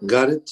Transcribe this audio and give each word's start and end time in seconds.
Garrett. 0.00 0.48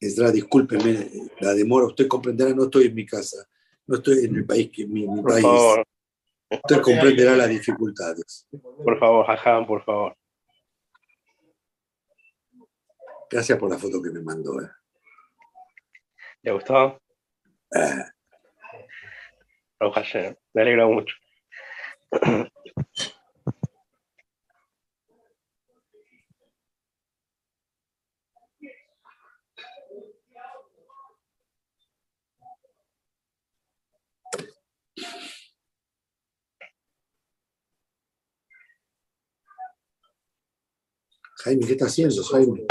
Esdra, 0.00 0.32
discúlpeme 0.32 1.08
la 1.40 1.54
demora, 1.54 1.86
usted 1.86 2.08
comprenderá, 2.08 2.52
no 2.52 2.64
estoy 2.64 2.86
en 2.86 2.94
mi 2.94 3.06
casa, 3.06 3.46
no 3.86 3.96
estoy 3.96 4.24
en 4.24 4.34
el 4.34 4.44
país 4.44 4.68
que 4.72 4.84
mi, 4.86 5.06
mi 5.06 5.22
Por 5.22 5.30
país. 5.30 5.42
favor, 5.44 5.84
Usted 6.50 6.80
comprenderá 6.82 7.36
las 7.36 7.48
dificultades. 7.48 8.46
por 8.84 8.98
favor, 8.98 9.24
Jajam, 9.26 9.66
por 9.66 9.82
favor. 9.84 10.16
Gracias 13.32 13.58
por 13.58 13.70
la 13.70 13.78
foto 13.78 14.02
que 14.02 14.10
me 14.10 14.20
mandó. 14.20 14.60
eh. 14.60 14.68
¿Le 16.42 16.52
gustó? 16.52 17.00
Eh, 17.74 18.04
Baruch 19.80 19.94
Hashem, 19.94 20.36
Me 20.52 20.60
alegro 20.62 20.90
mucho. 20.90 21.16
Jaime, 41.44 41.66
¿qué 41.66 41.72
está 41.72 41.86
haciendo, 41.86 42.22
Jaime? 42.24 42.66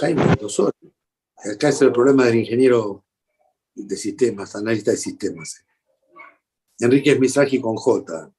Jaime, 0.00 0.22
horas. 0.22 0.72
Acá 1.54 1.68
es 1.68 1.82
el 1.82 1.92
problema 1.92 2.24
del 2.24 2.36
ingeniero 2.36 3.04
de 3.74 3.96
sistemas, 3.96 4.54
analista 4.56 4.90
de 4.90 4.96
sistemas. 4.96 5.64
Enrique 6.78 7.12
es 7.12 7.20
Misraji 7.20 7.60
con 7.60 7.76
J, 7.76 8.32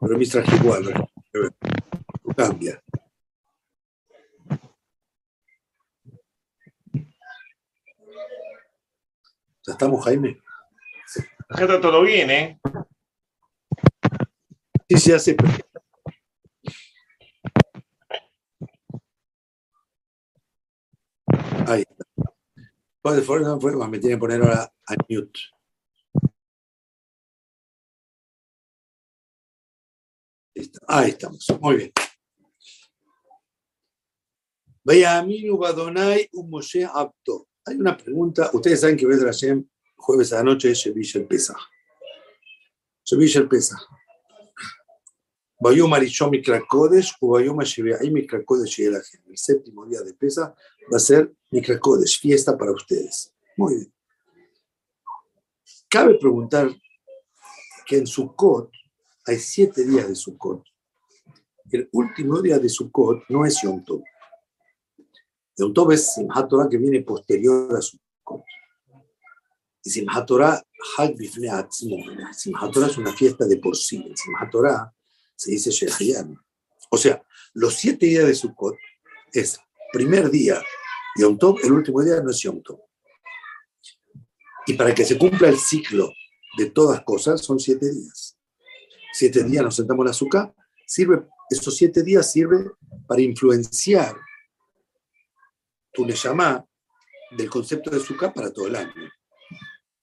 pero 0.00 0.12
es 0.14 0.18
Misraji 0.18 0.56
igual, 0.56 0.84
¿no? 0.84 1.10
Cambia. 2.36 2.82
¿Ya 9.66 9.72
estamos, 9.72 10.04
Jaime? 10.04 10.40
Ya 11.56 11.64
está 11.64 11.80
todo 11.80 12.02
bien, 12.02 12.30
¿eh? 12.30 12.60
Sí, 14.88 14.96
sí, 14.98 15.12
hace. 15.12 15.36
Ahí 21.66 21.82
está. 21.82 22.04
Pues 23.06 23.18
de 23.18 23.22
forma, 23.22 23.86
me 23.86 24.00
tiene 24.00 24.16
que 24.16 24.18
poner 24.18 24.42
ahora 24.42 24.64
a 24.64 24.94
mute. 25.08 25.38
Ahí 30.88 31.10
estamos. 31.10 31.46
Muy 31.60 31.76
bien. 31.76 31.92
Vaya 34.82 35.18
Aminu 35.18 35.56
Badonai 35.56 36.28
un 36.32 36.50
Moshe 36.50 36.84
apto. 36.84 37.46
Hay 37.64 37.76
una 37.76 37.96
pregunta. 37.96 38.50
Ustedes 38.52 38.80
saben 38.80 38.96
que 38.96 39.06
Bedra 39.06 39.26
Hashem, 39.26 39.64
jueves 39.94 40.32
a 40.32 40.38
la 40.38 40.42
noche, 40.42 40.72
es 40.72 40.78
Shevish 40.78 41.14
el 41.14 41.28
Pesach. 41.28 41.60
Shevish 43.04 43.36
el 43.36 43.46
Pesach. 43.46 43.86
Bayom 45.60 45.94
Arishon 45.94 46.30
Mikra 46.30 46.60
Kodesh, 46.66 47.14
o 47.20 47.28
Bayom 47.34 47.60
Ashebeai 47.60 48.10
Mikra 48.10 48.44
Kodesh 48.44 48.78
Yelahem. 48.78 49.22
El 49.28 49.38
séptimo 49.38 49.86
día 49.86 50.00
de 50.00 50.12
Pesa 50.12 50.56
va 50.92 50.96
a 50.96 51.00
ser 51.00 51.32
Mikra 51.50 51.78
Kodesh, 51.78 52.20
fiesta 52.20 52.56
para 52.56 52.72
ustedes. 52.72 53.32
Muy 53.56 53.74
bien. 53.74 53.92
Cabe 55.88 56.18
preguntar 56.18 56.68
que 57.86 57.98
en 57.98 58.06
Sukkot 58.06 58.70
hay 59.26 59.38
siete 59.38 59.84
días 59.84 60.08
de 60.08 60.14
Sukkot. 60.14 60.62
El 61.70 61.88
último 61.92 62.40
día 62.40 62.58
de 62.58 62.68
Sukkot 62.68 63.24
no 63.28 63.44
es 63.44 63.60
Yom 63.62 63.84
Tov. 63.84 64.02
Yom 65.56 65.72
Tov 65.72 65.92
es 65.92 66.12
Simchat 66.12 66.48
Torah 66.48 66.68
que 66.68 66.76
viene 66.76 67.02
posterior 67.02 67.74
a 67.76 67.80
Sukkot. 67.80 68.44
Y 69.84 69.90
Simchat 69.90 70.26
Torah, 70.26 70.62
Hag 70.98 71.14
Torah 72.72 72.86
es 72.86 72.98
una 72.98 73.12
fiesta 73.12 73.46
de 73.46 73.56
por 73.56 73.76
sí. 73.76 74.04
El 74.04 74.16
Simchat 74.16 74.50
Torah 74.50 74.92
se 75.34 75.52
dice 75.52 75.70
Shehayan. 75.70 76.36
O 76.90 76.96
sea, 76.96 77.24
los 77.54 77.74
siete 77.74 78.06
días 78.06 78.26
de 78.26 78.34
Sukkot 78.34 78.76
es 79.32 79.58
primer 79.92 80.30
día 80.30 80.60
Yom 81.18 81.38
Tov, 81.38 81.58
el 81.62 81.72
último 81.72 82.02
día 82.02 82.20
no 82.20 82.30
es 82.30 82.40
Yom 82.40 82.62
Tov. 82.62 82.80
Y 84.66 84.74
para 84.74 84.94
que 84.94 85.04
se 85.04 85.16
cumpla 85.16 85.48
el 85.48 85.58
ciclo 85.58 86.12
de 86.58 86.70
todas 86.70 87.02
cosas, 87.04 87.40
son 87.40 87.58
siete 87.58 87.90
días. 87.90 88.36
Siete 89.12 89.44
días 89.44 89.64
nos 89.64 89.76
sentamos 89.76 90.04
en 90.04 90.10
azúcar, 90.10 90.54
sirve, 90.86 91.26
estos 91.48 91.76
siete 91.76 92.02
días 92.02 92.30
sirve 92.30 92.70
para 93.06 93.22
influenciar 93.22 94.16
tu 95.92 96.04
Neshama 96.04 96.64
del 97.36 97.48
concepto 97.48 97.90
de 97.90 97.96
azúcar 97.96 98.34
para 98.34 98.52
todo 98.52 98.66
el 98.66 98.76
año. 98.76 98.92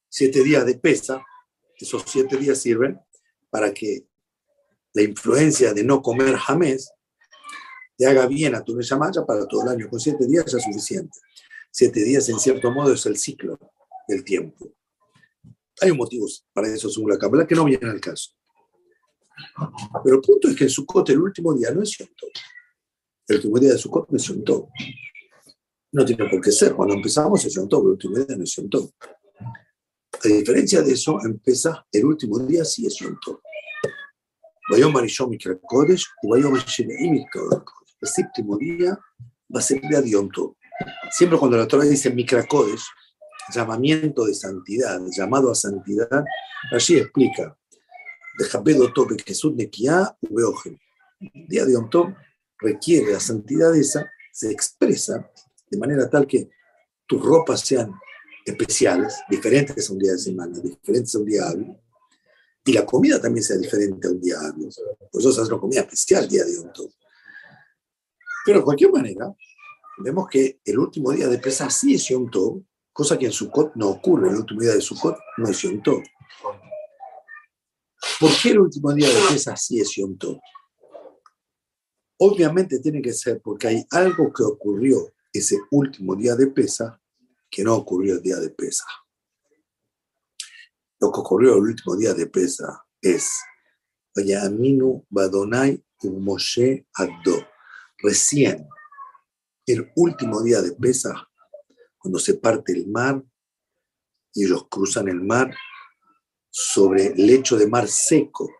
Siete 0.09 0.43
días 0.43 0.65
de 0.65 0.75
pesa, 0.75 1.23
esos 1.75 2.03
siete 2.07 2.37
días 2.37 2.57
sirven 2.59 2.99
para 3.49 3.73
que 3.73 4.07
la 4.93 5.03
influencia 5.03 5.73
de 5.73 5.83
no 5.83 6.01
comer 6.01 6.35
jamés 6.37 6.91
te 8.03 8.09
haga 8.09 8.27
bien 8.27 8.53
a 8.53 8.61
tu 8.61 8.75
Neshama 8.75 9.09
para 9.25 9.47
todo 9.47 9.61
el 9.63 9.69
año. 9.69 9.89
Con 9.89 9.97
siete 9.97 10.27
días 10.27 10.43
ya 10.51 10.57
es 10.57 10.63
suficiente. 10.65 11.17
Siete 11.71 12.03
días, 12.03 12.27
en 12.27 12.37
cierto 12.37 12.69
modo, 12.69 12.91
es 12.91 13.05
el 13.05 13.15
ciclo 13.15 13.57
del 14.09 14.25
tiempo. 14.25 14.73
Hay 15.79 15.89
un 15.89 15.95
motivo 15.95 16.27
para 16.51 16.67
eso, 16.67 16.89
según 16.89 17.11
la 17.11 17.17
Kabbalah, 17.17 17.47
que 17.47 17.55
no 17.55 17.63
viene 17.63 17.89
al 17.89 18.01
caso. 18.01 18.31
Pero 20.03 20.17
el 20.17 20.21
punto 20.21 20.49
es 20.49 20.55
que 20.57 20.65
en 20.65 20.69
Sukkot 20.69 21.11
el 21.11 21.19
último 21.19 21.53
día 21.53 21.71
no 21.71 21.81
es 21.81 21.97
Yom. 21.97 22.09
El 23.25 23.37
último 23.37 23.59
día 23.59 23.71
de 23.71 23.77
Sukkot 23.77 24.09
no 24.09 24.17
es 24.17 24.23
Yom. 24.23 24.67
No 25.93 26.03
tiene 26.03 26.29
por 26.29 26.41
qué 26.41 26.51
ser. 26.51 26.75
Cuando 26.75 26.95
empezamos 26.95 27.45
es 27.45 27.53
Yom 27.53 27.69
Tov, 27.69 27.85
el 27.85 27.91
último 27.91 28.17
día 28.17 28.35
no 28.35 28.43
es 28.43 28.53
Yom. 28.53 28.89
A 29.39 30.27
diferencia 30.27 30.81
de 30.81 30.91
eso, 30.91 31.19
empieza 31.23 31.87
el 31.89 32.03
último 32.03 32.37
día 32.39 32.65
sí 32.65 32.85
es 32.85 32.97
Yom 32.97 33.17
Tov. 33.25 33.39
Vayom 34.69 34.97
Arishon 34.97 35.29
Mikra 35.29 35.55
Kodesh, 35.55 36.05
Vayom 36.21 36.57
Shemei 36.57 37.09
Mikra 37.09 37.63
Kodesh. 37.63 37.82
El 38.03 38.09
séptimo 38.09 38.57
día 38.57 38.99
va 39.55 39.59
a 39.59 39.61
ser 39.61 39.79
de 39.79 40.29
Tov. 40.33 40.57
Siempre 41.09 41.39
cuando 41.39 41.55
la 41.55 41.65
Torah 41.65 41.85
dice 41.85 42.09
Mikra 42.09 42.45
Kodesh, 42.45 42.83
llamamiento 43.55 44.25
de 44.25 44.33
santidad, 44.33 44.99
llamado 45.09 45.49
a 45.49 45.55
santidad, 45.55 46.25
allí 46.73 46.97
explica, 46.97 47.57
de 48.37 48.45
Jabedo 48.45 48.91
Jesús 49.25 49.55
Nekiá 49.55 50.17
Ubeogen. 50.19 50.77
Día 51.47 51.63
de 51.63 51.71
Yom 51.71 51.89
Tov 51.89 52.13
requiere 52.57 53.13
la 53.13 53.21
santidad 53.21 53.73
esa, 53.73 54.05
se 54.33 54.51
expresa 54.51 55.31
de 55.71 55.77
manera 55.77 56.09
tal 56.09 56.27
que 56.27 56.49
tus 57.07 57.23
ropas 57.23 57.61
sean 57.61 57.93
especiales, 58.45 59.15
diferentes 59.29 59.89
a 59.89 59.93
un 59.93 59.99
día 59.99 60.11
de 60.11 60.19
semana, 60.19 60.59
diferentes 60.59 61.15
a 61.15 61.19
un 61.19 61.25
día 61.25 61.47
hábil, 61.47 61.73
y 62.65 62.73
la 62.73 62.85
comida 62.85 63.21
también 63.21 63.45
sea 63.45 63.55
diferente 63.55 64.09
a 64.09 64.11
un 64.11 64.19
día 64.19 64.35
hábil. 64.41 64.67
Pues 65.09 65.25
eso 65.25 65.41
es 65.41 65.47
una 65.47 65.57
comida 65.57 65.79
especial 65.79 66.27
día 66.27 66.43
de 66.43 66.55
Yom 66.55 66.73
Tov. 66.73 66.91
Pero 68.45 68.59
de 68.59 68.65
cualquier 68.65 68.91
manera, 68.91 69.33
vemos 69.97 70.27
que 70.29 70.59
el 70.65 70.79
último 70.79 71.11
día 71.11 71.27
de 71.27 71.37
Pesach 71.37 71.71
sí 71.71 71.95
es 71.95 72.07
Yom 72.09 72.29
Tov, 72.29 72.63
cosa 72.91 73.17
que 73.17 73.25
en 73.25 73.31
Sukkot 73.31 73.75
no 73.75 73.89
ocurre. 73.89 74.29
El 74.29 74.37
último 74.37 74.61
día 74.61 74.73
de 74.73 74.81
Sukkot 74.81 75.17
no 75.37 75.47
es 75.47 75.61
Yom 75.61 75.81
Tov. 75.81 76.03
¿Por 78.19 78.31
qué 78.41 78.49
el 78.49 78.59
último 78.59 78.93
día 78.93 79.07
de 79.07 79.19
Pesach 79.29 79.57
sí 79.57 79.79
es 79.79 79.95
Yom 79.95 80.17
Tov? 80.17 80.39
Obviamente 82.19 82.79
tiene 82.79 83.01
que 83.01 83.13
ser 83.13 83.41
porque 83.41 83.67
hay 83.67 83.85
algo 83.91 84.31
que 84.31 84.43
ocurrió 84.43 85.13
ese 85.31 85.57
último 85.71 86.15
día 86.15 86.35
de 86.35 86.47
Pesach 86.47 86.99
que 87.49 87.63
no 87.63 87.75
ocurrió 87.75 88.15
el 88.15 88.21
día 88.21 88.37
de 88.37 88.49
Pesach. 88.49 88.87
Lo 90.99 91.11
que 91.11 91.19
ocurrió 91.19 91.55
el 91.55 91.63
último 91.63 91.95
día 91.95 92.13
de 92.13 92.27
Pesach 92.27 92.85
es 93.01 93.31
Aminu 94.15 95.05
Badonai 95.09 95.83
Moshe 96.03 96.85
Addo. 96.95 97.52
Recién, 98.03 98.67
el 99.65 99.89
último 99.95 100.43
día 100.43 100.61
de 100.61 100.73
Pesach, 100.73 101.15
cuando 101.97 102.19
se 102.19 102.33
parte 102.33 102.73
el 102.73 102.87
mar 102.87 103.23
y 104.33 104.43
ellos 104.43 104.67
cruzan 104.69 105.07
el 105.07 105.21
mar 105.21 105.55
sobre 106.49 107.15
lecho 107.15 107.55
de 107.57 107.65
mar 107.65 107.87
seco. 107.87 108.51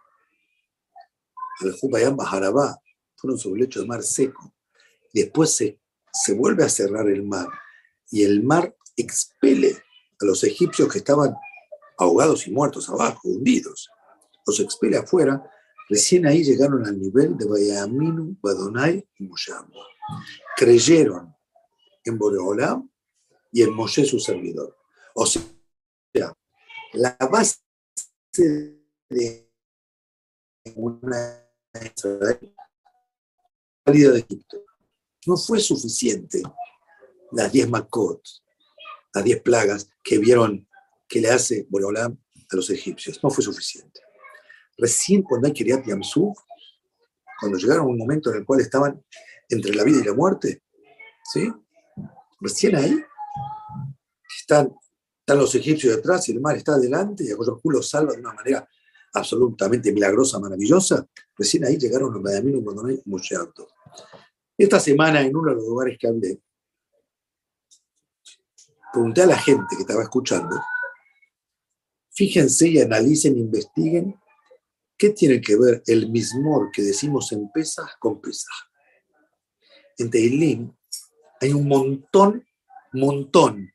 El 1.60 1.74
Jubayam 1.74 2.16
Bajarabá 2.16 2.80
fueron 3.18 3.38
sobre 3.38 3.64
lecho 3.64 3.82
de 3.82 3.86
mar 3.86 4.02
seco. 4.02 4.56
Después 5.14 5.54
se, 5.54 5.78
se 6.14 6.34
vuelve 6.34 6.64
a 6.64 6.70
cerrar 6.70 7.10
el 7.10 7.24
mar 7.24 7.48
y 8.10 8.24
el 8.24 8.44
mar 8.44 8.74
expele 8.96 9.76
a 10.22 10.26
los 10.26 10.42
egipcios 10.46 10.90
que 10.90 11.00
estaban 11.00 11.36
ahogados 11.98 12.48
y 12.48 12.52
muertos 12.52 12.88
abajo, 12.90 13.20
hundidos. 13.26 13.90
Los 14.48 14.62
expele 14.62 14.98
afuera. 14.98 15.44
Recién 15.90 16.26
ahí 16.26 16.44
llegaron 16.44 16.86
al 16.86 17.00
nivel 17.00 17.38
de 17.38 17.46
Bayaminu, 17.46 18.38
Badonai 18.42 19.08
y 19.20 19.24
Mosham. 19.24 19.70
Creyeron 20.56 21.36
en 22.04 22.18
Boreolam 22.18 22.90
y 23.52 23.62
el 23.62 23.72
Moshe 23.72 24.06
su 24.06 24.20
servidor. 24.20 24.78
O 25.14 25.26
sea, 25.26 25.44
la 26.94 27.18
base 27.32 27.60
de 29.10 29.50
una 30.76 31.48
salida 33.86 34.12
de 34.12 34.20
Egipto 34.20 34.64
no 35.26 35.38
fue 35.38 35.60
suficiente 35.60 36.42
las 37.32 37.52
diez 37.52 37.70
Makot, 37.70 38.22
las 39.14 39.24
diez 39.24 39.42
plagas 39.42 39.90
que 40.04 40.18
vieron 40.18 40.68
que 41.08 41.22
le 41.22 41.30
hace 41.30 41.66
Borolam 41.70 42.18
a 42.50 42.56
los 42.56 42.70
egipcios. 42.70 43.20
No 43.24 43.30
fue 43.30 43.44
suficiente. 43.44 44.02
Recién 44.78 45.22
cuando 45.24 45.48
hay 45.48 45.54
Kiryat 45.54 45.86
Yamsuf, 45.86 46.38
cuando 47.40 47.58
llegaron 47.58 47.86
a 47.86 47.90
un 47.90 47.98
momento 47.98 48.32
en 48.32 48.38
el 48.38 48.46
cual 48.46 48.62
estaban 48.62 49.04
entre 49.50 49.74
la 49.76 49.84
vida 49.84 50.00
y 50.00 50.04
la 50.04 50.14
muerte, 50.14 50.64
¿sí? 51.32 51.52
Recién 52.40 52.76
ahí 52.76 53.04
están, 54.40 54.74
están 55.20 55.38
los 55.38 55.54
egipcios 55.56 55.96
detrás 55.96 56.28
y 56.30 56.34
el 56.34 56.42
mar 56.42 56.58
está 56.58 56.74
adelante 56.74 57.24
y 57.24 57.32
a 57.32 57.36
Hu 57.36 57.72
los 57.72 57.90
salva 57.90 58.14
de 58.14 58.20
una 58.20 58.34
manera 58.34 58.68
absolutamente 59.14 59.92
milagrosa, 59.92 60.40
maravillosa. 60.40 61.06
Recién 61.38 61.66
ahí 61.66 61.78
llegaron 61.78 62.14
los 62.14 62.22
Medaminos 62.22 62.62
cuando 62.64 62.84
no 62.84 62.90
hay 62.90 63.02
mucho 63.06 63.40
alto. 63.40 63.68
Esta 64.58 64.80
semana, 64.80 65.22
en 65.22 65.36
uno 65.36 65.50
de 65.50 65.56
los 65.56 65.66
lugares 65.66 65.98
que 66.00 66.08
hablé, 66.08 66.40
pregunté 68.92 69.24
a 69.24 69.28
la 69.28 69.38
gente 69.38 69.76
que 69.76 69.82
estaba 69.82 70.04
escuchando 70.04 70.60
Fíjense 72.14 72.68
y 72.68 72.80
analicen, 72.80 73.38
investiguen 73.38 74.16
qué 74.98 75.10
tiene 75.10 75.42
que 75.42 75.58
ver 75.58 75.84
el 75.88 76.10
mismor 76.10 76.72
que 76.72 76.82
decimos 76.82 77.32
en 77.32 77.50
Pesach 77.52 77.98
con 78.00 78.22
Pesach. 78.22 78.70
En 79.98 80.10
Teilín 80.10 80.76
hay 81.40 81.54
un 81.54 81.68
montón, 81.68 82.46
montón 82.94 83.70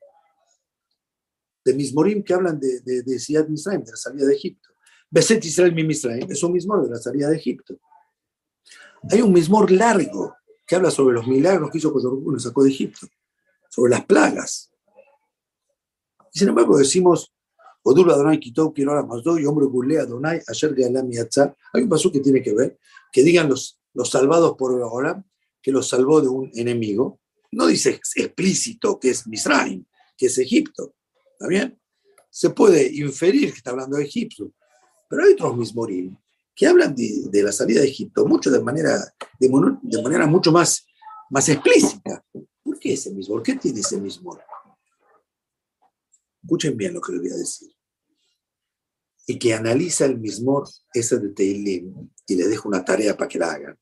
de 1.64 1.74
mismorim 1.74 2.22
que 2.22 2.34
hablan 2.34 2.58
de, 2.58 2.80
de, 2.80 3.02
de 3.02 3.18
Siad 3.18 3.46
Misraim, 3.48 3.84
de 3.84 3.90
la 3.90 3.96
salida 3.96 4.26
de 4.26 4.34
Egipto. 4.34 4.70
Beset 5.10 5.44
Israel 5.44 5.74
mi 5.74 5.84
Misraim 5.84 6.30
es 6.30 6.42
un 6.42 6.52
mismor 6.52 6.84
de 6.84 6.90
la 6.90 6.98
salida 6.98 7.28
de 7.28 7.36
Egipto. 7.36 7.78
Hay 9.10 9.22
un 9.22 9.32
mismor 9.32 9.70
largo 9.70 10.36
que 10.66 10.76
habla 10.76 10.90
sobre 10.90 11.14
los 11.14 11.26
milagros 11.26 11.70
que 11.70 11.78
hizo 11.78 11.92
cuando 11.92 12.20
nos 12.30 12.42
sacó 12.42 12.62
de 12.62 12.70
Egipto, 12.70 13.06
sobre 13.70 13.90
las 13.90 14.04
plagas. 14.04 14.70
Y 16.32 16.38
sin 16.38 16.48
embargo 16.48 16.76
decimos 16.76 17.32
Odul 17.90 18.10
Adonai 18.10 18.38
quiero 18.38 18.74
ahora 18.90 19.02
más 19.02 19.22
y 19.40 19.46
hombre 19.46 19.64
Gulea 19.64 20.02
Adonai, 20.02 20.42
ayer 20.46 20.74
Hay 21.72 21.82
un 21.82 21.88
paso 21.88 22.12
que 22.12 22.20
tiene 22.20 22.42
que 22.42 22.52
ver, 22.52 22.78
que 23.10 23.22
digan 23.22 23.48
los, 23.48 23.80
los 23.94 24.10
salvados 24.10 24.56
por 24.58 24.78
ahora, 24.82 25.24
que 25.62 25.72
los 25.72 25.88
salvó 25.88 26.20
de 26.20 26.28
un 26.28 26.50
enemigo. 26.54 27.18
No 27.52 27.66
dice 27.66 27.98
explícito 28.14 29.00
que 29.00 29.08
es 29.08 29.26
Misraim, 29.26 29.86
que 30.18 30.26
es 30.26 30.36
Egipto. 30.36 30.96
¿Está 31.32 31.46
bien? 31.48 31.80
Se 32.28 32.50
puede 32.50 32.94
inferir 32.94 33.52
que 33.52 33.56
está 33.56 33.70
hablando 33.70 33.96
de 33.96 34.04
Egipto, 34.04 34.52
pero 35.08 35.24
hay 35.24 35.32
otros 35.32 35.56
mismorim 35.56 36.14
que 36.54 36.66
hablan 36.66 36.94
de, 36.94 37.42
la 37.42 37.52
salida 37.52 37.80
de 37.80 37.88
Egipto, 37.88 38.26
mucho 38.26 38.50
de 38.50 38.60
manera, 38.60 38.98
de 39.38 40.02
manera 40.02 40.26
mucho 40.26 40.52
más, 40.52 40.84
más 41.30 41.48
explícita. 41.48 42.22
¿Por 42.62 42.78
qué 42.78 42.92
ese 42.92 43.12
mismo? 43.12 43.36
¿Por 43.36 43.44
qué 43.44 43.54
tiene 43.54 43.80
ese 43.80 43.98
mismo? 43.98 44.38
Escuchen 46.42 46.76
bien 46.76 46.92
lo 46.92 47.00
que 47.00 47.12
les 47.12 47.22
voy 47.22 47.30
a 47.30 47.36
decir. 47.36 47.77
Y 49.28 49.38
que 49.38 49.52
analiza 49.52 50.06
el 50.06 50.18
mismor 50.18 50.66
ese 50.92 51.18
de 51.18 51.28
Teilim 51.28 52.10
y 52.26 52.34
le 52.34 52.48
dejo 52.48 52.68
una 52.68 52.84
tarea 52.84 53.16
para 53.16 53.28
que 53.28 53.38
la 53.38 53.52
hagan. 53.52 53.78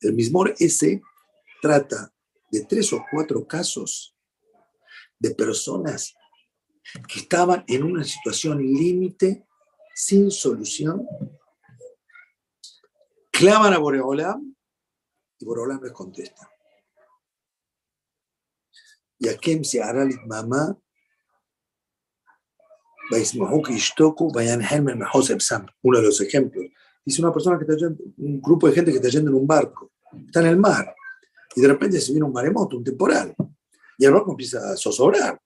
El 0.00 0.12
mismor 0.12 0.54
ese 0.58 1.00
trata 1.62 2.12
de 2.50 2.64
tres 2.64 2.92
o 2.92 3.02
cuatro 3.10 3.46
casos 3.46 4.16
de 5.18 5.34
personas 5.34 6.14
que 7.08 7.20
estaban 7.20 7.64
en 7.68 7.84
una 7.84 8.02
situación 8.02 8.58
límite, 8.58 9.46
sin 9.94 10.30
solución, 10.30 11.06
claman 13.30 13.74
a 13.74 13.78
Boreolam 13.78 14.54
y 15.38 15.44
Boreolam 15.44 15.82
les 15.82 15.92
contesta. 15.92 16.50
Y 19.18 19.28
a 19.28 19.36
Kem 19.36 19.62
se 19.62 19.82
hará 19.82 20.08
mamá 20.26 20.76
uno 25.82 25.98
de 25.98 26.04
los 26.04 26.20
ejemplos. 26.20 26.66
Dice 27.04 27.22
una 27.22 27.32
persona 27.32 27.58
que 27.58 27.64
está 27.64 27.76
yendo, 27.76 28.02
un 28.18 28.40
grupo 28.40 28.68
de 28.68 28.74
gente 28.74 28.90
que 28.90 28.98
está 28.98 29.08
yendo 29.08 29.30
en 29.30 29.36
un 29.36 29.46
barco, 29.46 29.92
está 30.26 30.40
en 30.40 30.46
el 30.46 30.56
mar, 30.56 30.94
y 31.56 31.60
de 31.60 31.68
repente 31.68 32.00
se 32.00 32.12
viene 32.12 32.26
un 32.26 32.32
maremoto, 32.32 32.76
un 32.76 32.84
temporal, 32.84 33.34
y 33.98 34.04
el 34.04 34.12
barco 34.12 34.30
empieza 34.30 34.72
a 34.72 34.76
zozobrar. 34.76 35.40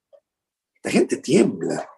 La 0.83 0.91
gente 0.91 1.17
tiembla, 1.17 1.89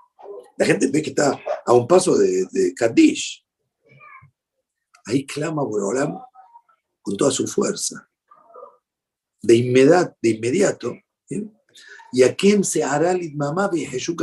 la 0.56 0.66
gente 0.66 0.86
ve 0.88 1.02
que 1.02 1.10
está 1.10 1.38
a 1.64 1.72
un 1.72 1.86
paso 1.86 2.16
de, 2.16 2.46
de 2.50 2.72
Kadish. 2.74 3.44
Ahí 5.06 5.26
clama 5.26 5.62
Borolam 5.62 6.18
con 7.02 7.16
toda 7.16 7.30
su 7.30 7.46
fuerza. 7.46 8.08
De, 9.42 9.54
inmediato, 9.54 10.16
de 10.22 10.30
inmediato, 10.30 10.94
y 12.12 12.22
a 12.22 12.34
quién 12.34 12.64
se 12.64 12.82
hará 12.82 13.12
el 13.12 13.34
mamá 13.34 13.68
de 13.68 13.84
Jesús 13.84 14.16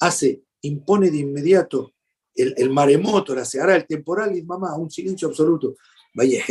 hace, 0.00 0.42
impone 0.62 1.10
de 1.10 1.18
inmediato 1.18 1.94
el, 2.34 2.70
maremoto, 2.70 3.34
la 3.34 3.44
seara, 3.44 3.76
el 3.76 3.86
temporal 3.86 4.36
y 4.36 4.42
mamá, 4.42 4.76
un 4.76 4.90
silencio 4.90 5.28
absoluto. 5.28 5.76
Vaya, 6.14 6.42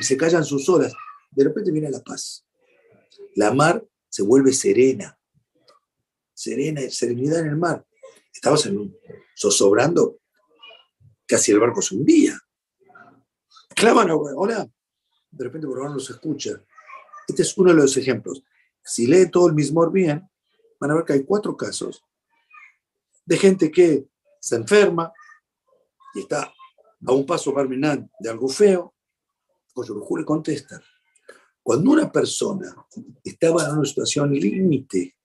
se 0.00 0.16
callan 0.16 0.44
sus 0.44 0.68
olas. 0.68 0.92
De 1.30 1.44
repente 1.44 1.70
viene 1.70 1.90
la 1.90 2.00
paz. 2.00 2.44
La 3.34 3.52
mar 3.52 3.82
se 4.08 4.22
vuelve 4.22 4.52
serena. 4.52 5.18
Serena, 6.34 6.82
serenidad 6.90 7.40
en 7.40 7.46
el 7.48 7.56
mar. 7.56 7.84
Estabas 8.32 8.66
en 8.66 8.78
un, 8.78 8.96
zozobrando, 9.38 10.18
casi 11.26 11.52
el 11.52 11.60
barco 11.60 11.80
se 11.80 11.94
hundía. 11.94 12.38
Claman, 13.74 14.10
hola. 14.10 14.68
De 15.30 15.44
repente 15.44 15.66
por 15.66 15.90
no 15.90 15.98
se 15.98 16.12
escucha. 16.12 16.62
Este 17.26 17.42
es 17.42 17.56
uno 17.56 17.70
de 17.70 17.76
los 17.76 17.96
ejemplos. 17.96 18.42
Si 18.84 19.06
lee 19.06 19.30
todo 19.30 19.48
el 19.48 19.54
mismo 19.54 19.88
bien, 19.90 20.28
van 20.78 20.90
a 20.90 20.94
ver 20.94 21.04
que 21.04 21.12
hay 21.14 21.24
cuatro 21.24 21.56
casos 21.56 22.04
de 23.24 23.36
gente 23.36 23.70
que 23.70 24.06
se 24.40 24.56
enferma 24.56 25.12
y 26.14 26.20
está 26.20 26.52
a 27.06 27.12
un 27.12 27.26
paso 27.26 27.52
terminar 27.52 28.06
de 28.18 28.30
algo 28.30 28.48
feo, 28.48 28.94
Coyorujú 29.72 30.18
le 30.18 30.24
contesta. 30.24 30.82
Cuando 31.62 31.90
una 31.90 32.10
persona 32.10 32.74
estaba 33.22 33.68
en 33.68 33.78
una 33.78 33.84
situación 33.84 34.32
límite, 34.32 35.16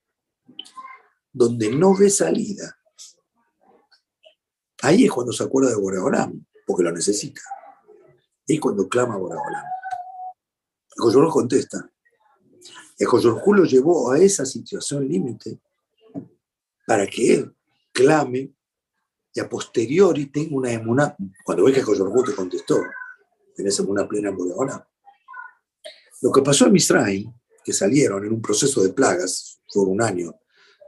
donde 1.31 1.69
no 1.69 1.95
ve 1.95 2.09
salida, 2.09 2.77
ahí 4.81 5.06
es 5.06 5.11
cuando 5.11 5.33
se 5.33 5.44
acuerda 5.44 5.69
de 5.69 5.75
Boreolam, 5.75 6.45
porque 6.66 6.83
lo 6.83 6.92
necesita. 6.92 7.42
Y 8.45 8.59
cuando 8.59 8.87
clama 8.87 9.16
a 9.16 9.18
Boreolam. 9.18 9.66
El 10.95 11.30
contesta. 11.30 11.92
El 12.97 13.07
Coyorujú 13.07 13.54
lo 13.54 13.66
llevó 13.66 14.11
a 14.11 14.19
esa 14.19 14.45
situación 14.45 15.07
límite 15.07 15.59
para 16.87 17.06
que 17.06 17.35
él 17.35 17.56
clame 17.97 18.54
y 19.33 19.42
posteriori 19.44 20.27
tenga 20.27 20.56
una 20.56 20.71
emuna, 20.71 21.16
cuando 21.44 21.63
ve 21.63 21.73
que 21.73 21.81
Joyorhu 21.81 22.23
te 22.23 22.35
contestó, 22.35 22.80
tenés 23.56 23.80
una 23.80 24.07
plena 24.07 24.30
en 24.30 24.37
Lo 26.21 26.31
que 26.31 26.42
pasó 26.44 26.68
en 26.68 26.73
Misraim, 26.73 27.33
que 27.63 27.73
salieron 27.73 28.23
en 28.23 28.33
un 28.33 28.42
proceso 28.42 28.83
de 28.83 28.94
plagas, 28.94 29.59
fue 29.68 29.83
un 29.83 30.01
año 30.01 30.39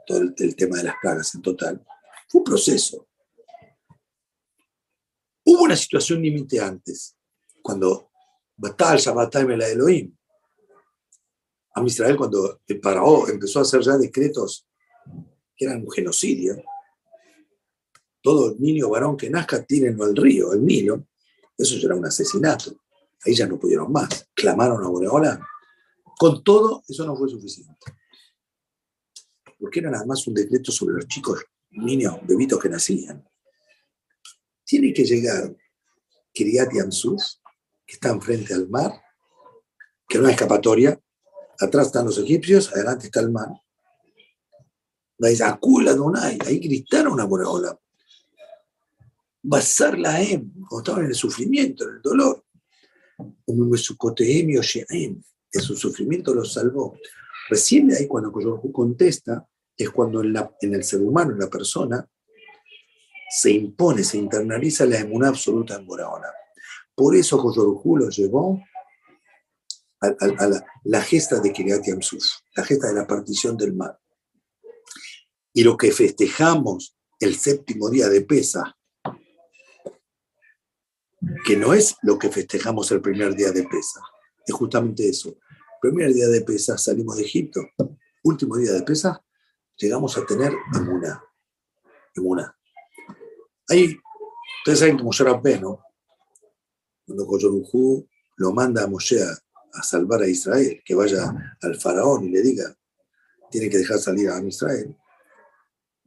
todo 0.06 0.20
el, 0.20 0.56
tema 0.56 0.78
de 0.78 0.84
las 0.84 0.96
plagas 1.02 1.34
en 1.34 1.42
total, 1.42 1.84
fue 2.28 2.40
un 2.40 2.46
proceso. 2.46 3.08
Hubo 5.46 5.64
una 5.64 5.76
situación 5.76 6.22
límite 6.22 6.60
antes, 6.60 7.16
cuando 7.62 8.12
Batal, 8.56 9.00
Shabbatai, 9.00 9.58
la 9.58 9.68
Elohim, 9.68 10.16
a 11.74 11.84
Israel 11.84 12.18
cuando 12.18 12.62
el 12.68 12.80
Parao 12.80 13.28
empezó 13.28 13.60
a 13.60 13.62
hacer 13.64 13.82
ya 13.82 13.98
decretos 13.98 14.68
que 15.56 15.66
eran 15.66 15.82
un 15.82 15.92
genocidio, 15.92 16.56
todo 18.22 18.56
niño 18.60 18.90
varón 18.90 19.18
que 19.18 19.30
nazca 19.30 19.64
tírenlo 19.64 20.04
al 20.04 20.16
río, 20.16 20.54
el 20.54 20.66
Nilo, 20.66 21.08
eso 21.58 21.76
ya 21.76 21.88
era 21.88 21.96
un 21.96 22.06
asesinato. 22.06 22.82
Ahí 23.26 23.36
ya 23.36 23.46
no 23.46 23.60
pudieron 23.60 23.92
más. 23.92 24.30
Clamaron 24.34 24.84
a 24.84 24.88
Boreola. 24.88 25.46
Con 26.18 26.44
todo, 26.44 26.84
eso 26.88 27.06
no 27.06 27.18
fue 27.18 27.30
suficiente. 27.30 27.86
Porque 29.58 29.80
era 29.80 29.92
nada 29.92 30.06
más 30.06 30.26
un 30.28 30.34
decreto 30.34 30.72
sobre 30.72 30.96
los 30.96 31.08
chicos, 31.08 31.44
niños, 31.72 32.16
bebitos 32.24 32.60
que 32.60 32.70
nacían. 32.70 33.28
Tiene 34.64 34.94
que 34.94 35.04
llegar 35.04 35.54
Kiryat 36.32 36.74
Yamsuf, 36.74 37.22
que 37.86 37.96
está 37.96 38.10
enfrente 38.10 38.54
al 38.54 38.70
mar, 38.70 38.94
que 40.08 40.18
no 40.18 40.28
hay 40.28 40.34
escapatoria. 40.34 40.98
Atrás 41.60 41.88
están 41.88 42.06
los 42.06 42.18
egipcios, 42.18 42.72
adelante 42.72 43.08
está 43.08 43.20
el 43.20 43.32
mar. 43.32 43.50
Ahí 45.22 46.60
gritaron 46.60 47.20
a 47.20 47.26
Boreola 47.26 47.78
basar 49.42 49.98
la 49.98 50.22
em, 50.22 50.52
cuando 50.68 50.80
estaban 50.80 51.04
en 51.06 51.10
el 51.10 51.16
sufrimiento, 51.16 51.86
en 51.88 51.96
el 51.96 52.02
dolor. 52.02 52.46
En 53.48 53.78
su 55.62 55.76
sufrimiento 55.76 56.34
los 56.34 56.54
salvó. 56.54 56.98
Recién 57.50 57.92
ahí 57.92 58.08
cuando 58.08 58.32
Koyorhu 58.32 58.72
contesta, 58.72 59.48
es 59.76 59.90
cuando 59.90 60.22
en, 60.22 60.34
la- 60.34 60.52
en 60.62 60.76
el 60.76 60.84
ser 60.84 61.02
humano, 61.02 61.32
en 61.32 61.40
la 61.40 61.50
persona, 61.50 62.08
se 63.30 63.52
impone, 63.52 64.04
se 64.04 64.18
internaliza 64.18 64.86
la 64.86 65.00
emuná 65.00 65.30
absoluta 65.30 65.76
en 65.76 65.86
Boraholam. 65.86 66.34
Por 66.96 67.16
eso 67.16 67.42
Koyorhu 67.42 67.98
lo 67.98 68.10
llevó 68.10 68.62
a, 70.02 70.16
la 70.84 71.02
gesta 71.02 71.40
de 71.40 71.52
Kiryat 71.52 71.86
Yamsuf, 71.86 72.24
la 72.56 72.64
gesta 72.64 72.88
de 72.88 72.94
la 72.94 73.08
partición 73.08 73.58
del 73.58 73.74
mar. 73.74 74.00
Y 75.54 75.64
lo 75.64 75.76
que 75.78 75.92
festejamos 75.92 76.96
el 77.20 77.36
séptimo 77.36 77.90
día 77.90 78.08
de 78.08 78.22
Pesa, 78.22 78.78
que 81.50 81.58
no 81.58 81.74
es 81.74 81.96
lo 82.04 82.20
que 82.20 82.30
festejamos 82.30 82.92
el 82.92 83.02
primer 83.02 83.34
día 83.34 83.52
de 83.52 83.64
Pesa, 83.64 84.02
es 84.46 84.54
justamente 84.54 85.10
eso. 85.10 85.36
Primer 85.82 86.14
día 86.14 86.28
de 86.28 86.42
Pesa 86.42 86.78
salimos 86.78 87.18
de 87.18 87.24
Egipto, 87.24 87.62
último 88.24 88.56
día 88.56 88.74
de 88.74 88.84
Pesa 88.84 89.20
llegamos 89.76 90.16
a 90.16 90.28
tener 90.28 90.54
Emuná. 90.76 91.24
Emuná. 92.14 92.56
Ahí, 93.68 93.98
ustedes 94.60 94.78
saben 94.78 94.98
que 94.98 95.04
Moshe 95.04 95.24
Rabbeinu, 95.24 95.80
cuando 97.08 97.26
Koyorujú 97.26 98.08
lo 98.38 98.52
manda 98.52 98.84
a 98.84 98.88
Moshe 98.88 99.20
a, 99.20 99.32
a 99.74 99.82
salvar 99.82 100.22
a 100.22 100.28
Israel, 100.28 100.84
que 100.86 100.94
vaya 100.94 101.58
al 101.64 101.80
faraón 101.82 102.26
y 102.26 102.30
le 102.30 102.44
diga, 102.44 102.78
tiene 103.50 103.72
que 103.72 103.80
dejar 103.80 103.98
salir 103.98 104.30
a 104.30 104.40
Israel. 104.44 104.96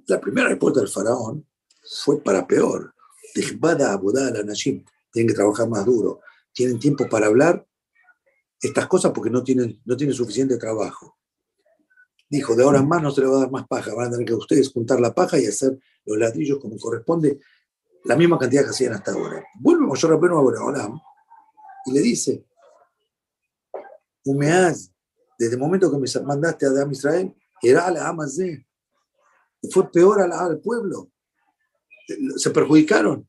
La 0.07 0.21
primera 0.21 0.51
respuesta 0.51 0.79
del 0.79 0.89
faraón 0.89 1.45
fue 2.05 2.23
para 2.23 2.47
peor. 2.47 2.95
Dejbada 3.35 3.93
abudá 3.93 4.29
al 4.29 4.37
anashim. 4.37 4.85
Tienen 5.13 5.29
que 5.29 5.35
trabajar 5.35 5.69
más 5.69 5.85
duro. 5.85 6.21
Tienen 6.53 6.79
tiempo 6.79 7.09
para 7.09 7.27
hablar 7.27 7.67
estas 8.61 8.87
cosas 8.87 9.13
porque 9.13 9.31
no 9.31 9.43
tienen, 9.43 9.81
no 9.85 9.97
tienen 9.97 10.15
suficiente 10.15 10.57
trabajo. 10.57 11.19
Dijo, 12.29 12.57
de 12.57 12.65
ahora 12.65 12.79
en 12.79 12.89
más 12.89 13.03
no 13.03 13.11
se 13.11 13.21
le 13.21 13.27
va 13.27 13.37
a 13.37 13.41
dar 13.41 13.51
más 13.51 13.67
paja. 13.69 13.95
Van 13.95 14.09
a 14.09 14.11
tener 14.13 14.27
que 14.27 14.35
ustedes 14.35 14.73
juntar 14.73 15.01
la 15.01 15.15
paja 15.15 15.39
y 15.39 15.47
hacer 15.47 15.79
los 16.05 16.19
ladrillos 16.19 16.59
como 16.59 16.77
corresponde, 16.79 17.41
la 18.05 18.17
misma 18.17 18.39
cantidad 18.39 18.65
que 18.65 18.71
hacían 18.71 18.95
hasta 18.95 19.13
ahora. 19.13 19.45
Vuelve 19.61 19.87
Moshe 19.87 20.07
Rabbeinu 20.07 20.39
a 20.39 20.43
Boreolam 20.43 21.01
y 21.87 21.93
le 21.93 22.01
dice, 22.01 22.47
Umeaz, 24.25 24.93
desde 25.39 25.55
el 25.55 25.61
momento 25.61 25.91
que 25.91 25.99
me 25.99 26.25
mandaste 26.25 26.67
a 26.67 26.71
Adam 26.71 26.93
Israel, 26.93 27.35
era 27.61 27.91
la 27.91 28.09
Amazé. 28.09 28.67
Fue 29.71 29.91
peor 29.91 30.21
al 30.21 30.61
pueblo. 30.61 31.11
Se 32.37 32.51
perjudicaron. 32.51 33.29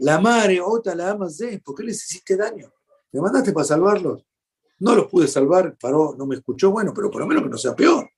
La 0.00 0.20
madre, 0.20 0.60
Ota, 0.60 0.94
la 0.94 1.10
Amazé, 1.10 1.60
¿por 1.64 1.74
qué 1.74 1.82
les 1.82 2.04
hiciste 2.04 2.36
daño? 2.36 2.72
Me 3.12 3.20
mandaste 3.20 3.52
para 3.52 3.64
salvarlos. 3.64 4.24
No 4.80 4.94
los 4.94 5.08
pude 5.08 5.26
salvar, 5.26 5.76
paró, 5.76 6.14
no 6.16 6.24
me 6.24 6.36
escuchó, 6.36 6.70
bueno, 6.70 6.92
pero 6.94 7.10
por 7.10 7.20
lo 7.20 7.26
menos 7.26 7.42
que 7.42 7.48
no 7.48 7.58
sea 7.58 7.74
peor. 7.74 8.08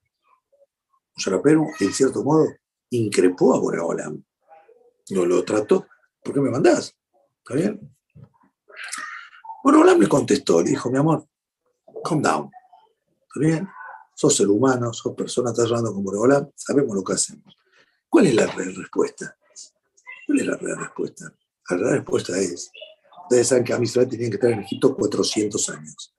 Moshe 1.16 1.30
Rabbeinu, 1.30 1.68
en 1.80 1.92
cierto 1.92 2.22
modo, 2.22 2.46
increpó 2.90 3.54
a 3.54 3.60
Boreolam. 3.60 4.22
No 5.10 5.24
lo 5.24 5.42
trató. 5.44 5.86
¿Por 6.22 6.34
qué 6.34 6.40
me 6.40 6.50
mandás? 6.50 6.94
¿Está 7.38 7.54
bien? 7.54 7.96
Boreolam 9.64 10.00
le 10.00 10.08
contestó, 10.08 10.62
le 10.62 10.70
dijo, 10.70 10.90
mi 10.90 10.98
amor, 10.98 11.26
calm 12.04 12.20
down. 12.20 12.50
¿Está 13.22 13.40
bien? 13.40 13.68
Sos 14.14 14.36
ser 14.36 14.48
humano, 14.48 14.92
sos 14.92 15.14
persona, 15.14 15.50
estás 15.50 15.66
hablando 15.66 15.94
con 15.94 16.04
Boreolam, 16.04 16.50
sabemos 16.54 16.94
lo 16.94 17.02
que 17.02 17.14
hacemos. 17.14 17.56
¿Cuál 18.08 18.26
es 18.26 18.34
la 18.34 18.46
respuesta? 18.46 19.36
¿Cuál 20.26 20.40
es 20.40 20.46
la 20.46 20.56
respuesta? 20.56 21.32
La 21.70 21.90
respuesta 21.92 22.36
es, 22.38 22.70
ustedes 23.24 23.48
saben 23.48 23.64
que 23.64 23.72
a 23.72 23.82
Israel 23.82 24.08
tenían 24.08 24.30
que 24.30 24.36
estar 24.36 24.50
en 24.50 24.60
Egipto 24.60 24.94
400 24.96 25.68
años. 25.70 26.14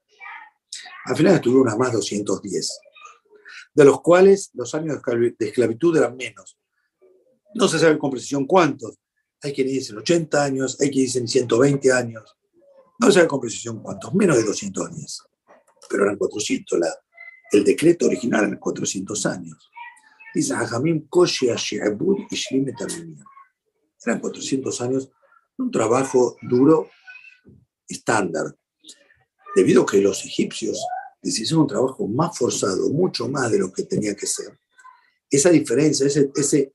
Al 1.04 1.16
final 1.16 1.34
estuvieron 1.34 1.68
a 1.68 1.76
más 1.76 1.92
210, 1.92 2.78
de 3.74 3.84
los 3.84 4.00
cuales 4.00 4.50
los 4.54 4.74
años 4.74 4.94
de 4.96 5.02
esclavi- 5.02 5.36
de 5.38 5.46
esclavitud 5.48 5.96
eran 5.96 6.16
menos. 6.16 6.58
No 7.54 7.68
se 7.68 7.78
sabe 7.78 7.98
con 7.98 8.10
precisión 8.10 8.46
cuántos. 8.46 8.98
Hay 9.42 9.52
quienes 9.52 9.74
dicen 9.74 9.98
80 9.98 10.44
años, 10.44 10.80
hay 10.80 10.90
quienes 10.90 11.12
dicen 11.12 11.28
120 11.28 11.92
años. 11.92 12.36
No 12.98 13.08
se 13.08 13.14
sabe 13.14 13.26
con 13.28 13.40
precisión 13.40 13.82
cuántos, 13.82 14.14
menos 14.14 14.36
de 14.36 14.44
210. 14.44 15.22
Pero 15.90 16.04
eran 16.04 16.16
400. 16.16 16.78
La, 16.78 16.94
el 17.50 17.64
decreto 17.64 18.06
original 18.06 18.44
eran 18.44 18.58
400 18.58 19.26
años. 19.26 19.70
Dice 20.34 20.54
Hajamim 20.54 21.08
Koshi 21.08 21.50
Ashi'abud 21.50 22.26
Ishlim 22.30 22.68
Etamimia. 22.68 23.24
Eran 24.06 24.20
400 24.20 24.80
años 24.80 25.10
un 25.62 25.70
trabajo 25.70 26.36
duro, 26.42 26.90
estándar. 27.88 28.56
Debido 29.54 29.82
a 29.82 29.86
que 29.86 30.00
los 30.00 30.24
egipcios 30.24 30.82
les 31.22 31.38
hicieron 31.38 31.62
un 31.62 31.68
trabajo 31.68 32.06
más 32.06 32.36
forzado, 32.36 32.88
mucho 32.90 33.28
más 33.28 33.50
de 33.50 33.58
lo 33.58 33.72
que 33.72 33.84
tenía 33.84 34.14
que 34.14 34.26
ser. 34.26 34.58
Esa 35.30 35.50
diferencia, 35.50 36.06
ese, 36.06 36.30
ese, 36.34 36.74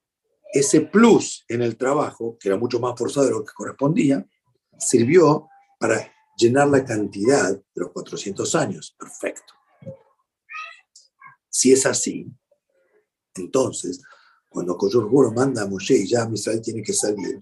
ese 0.54 0.82
plus 0.82 1.44
en 1.48 1.62
el 1.62 1.78
trabajo, 1.78 2.38
que 2.40 2.50
era 2.50 2.58
mucho 2.58 2.80
más 2.80 2.98
forzado 2.98 3.26
de 3.26 3.32
lo 3.34 3.44
que 3.44 3.54
correspondía, 3.54 4.26
sirvió 4.80 5.50
para 5.80 6.12
llenar 6.38 6.68
la 6.70 6.86
cantidad 6.86 7.52
de 7.52 7.64
los 7.76 7.92
400 7.92 8.56
años. 8.56 8.96
Perfecto. 8.98 9.54
Si 11.50 11.72
es 11.72 11.86
así, 11.86 12.32
entonces, 13.36 14.02
cuando 14.50 14.78
Koyorguro 14.78 15.32
manda 15.32 15.64
a 15.64 15.68
Moshe 15.68 15.98
y 15.98 16.08
ya 16.08 16.30
Israel 16.32 16.62
tiene 16.62 16.82
que 16.82 16.94
salir, 16.94 17.40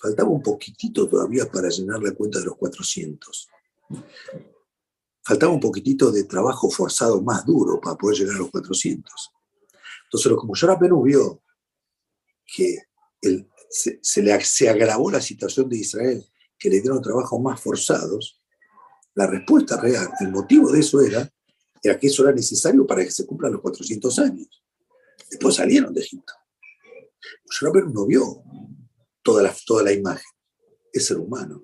faltaba 0.00 0.30
un 0.30 0.42
poquitito 0.42 1.08
todavía 1.08 1.50
para 1.50 1.68
llenar 1.68 2.02
la 2.02 2.12
cuenta 2.12 2.38
de 2.38 2.46
los 2.46 2.56
400. 2.56 3.48
Faltaba 5.22 5.52
un 5.52 5.60
poquitito 5.60 6.10
de 6.10 6.24
trabajo 6.24 6.70
forzado 6.70 7.20
más 7.20 7.44
duro 7.44 7.80
para 7.80 7.96
poder 7.96 8.18
llegar 8.18 8.36
a 8.36 8.38
los 8.38 8.50
400. 8.50 9.12
Entonces, 10.04 10.32
como 10.36 10.54
yo 10.54 10.72
apenas 10.72 11.02
vio 11.02 11.42
que 12.46 12.78
se, 13.68 14.22
le, 14.22 14.44
se 14.44 14.68
agravó 14.68 15.10
la 15.10 15.20
situación 15.20 15.68
de 15.68 15.76
Israel, 15.76 16.24
que 16.58 16.70
le 16.70 16.80
dieron 16.80 17.02
trabajos 17.02 17.40
más 17.40 17.60
forzados, 17.60 18.40
la 19.14 19.26
respuesta 19.26 19.80
real, 19.80 20.08
el 20.20 20.30
motivo 20.30 20.72
de 20.72 20.80
eso 20.80 21.00
era, 21.00 21.30
que 21.82 22.06
eso 22.06 22.22
era 22.22 22.32
necesario 22.32 22.86
para 22.86 23.04
que 23.04 23.10
se 23.10 23.26
cumplan 23.26 23.52
los 23.52 23.60
400 23.60 24.18
años. 24.18 24.62
Después 25.30 25.54
salieron 25.54 25.92
de 25.92 26.00
Egipto. 26.00 26.32
Yo 27.60 27.72
no 27.72 28.06
vio 28.06 28.42
toda 29.22 29.42
la, 29.42 29.54
toda 29.66 29.82
la 29.82 29.92
imagen, 29.92 30.30
es 30.92 31.06
ser 31.06 31.18
humano. 31.18 31.60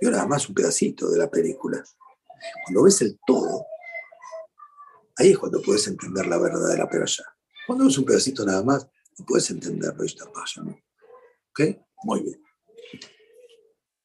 Vio 0.00 0.10
nada 0.10 0.26
más 0.26 0.48
un 0.48 0.54
pedacito 0.54 1.10
de 1.10 1.18
la 1.18 1.30
película. 1.30 1.82
Cuando 2.64 2.82
ves 2.82 3.00
el 3.02 3.18
todo, 3.26 3.64
ahí 5.16 5.30
es 5.30 5.38
cuando 5.38 5.62
puedes 5.62 5.86
entender 5.88 6.26
la 6.26 6.38
verdad 6.38 6.68
de 6.68 6.78
la 6.78 6.88
peralla. 6.88 7.24
Cuando 7.66 7.86
ves 7.86 7.98
un 7.98 8.04
pedacito 8.04 8.44
nada 8.44 8.62
más, 8.62 8.86
no 9.18 9.24
puedes 9.24 9.50
entenderlo. 9.50 10.04
Esta 10.04 10.30
paya, 10.30 10.62
¿no? 10.62 10.78
¿Ok? 11.50 11.78
Muy 12.04 12.22
bien. 12.22 12.42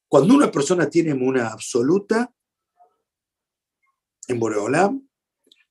Cuando 0.08 0.34
una 0.34 0.50
persona 0.50 0.88
tiene 0.88 1.12
una 1.12 1.48
absoluta, 1.48 2.32
en 4.28 4.38
Boreolam, 4.38 5.08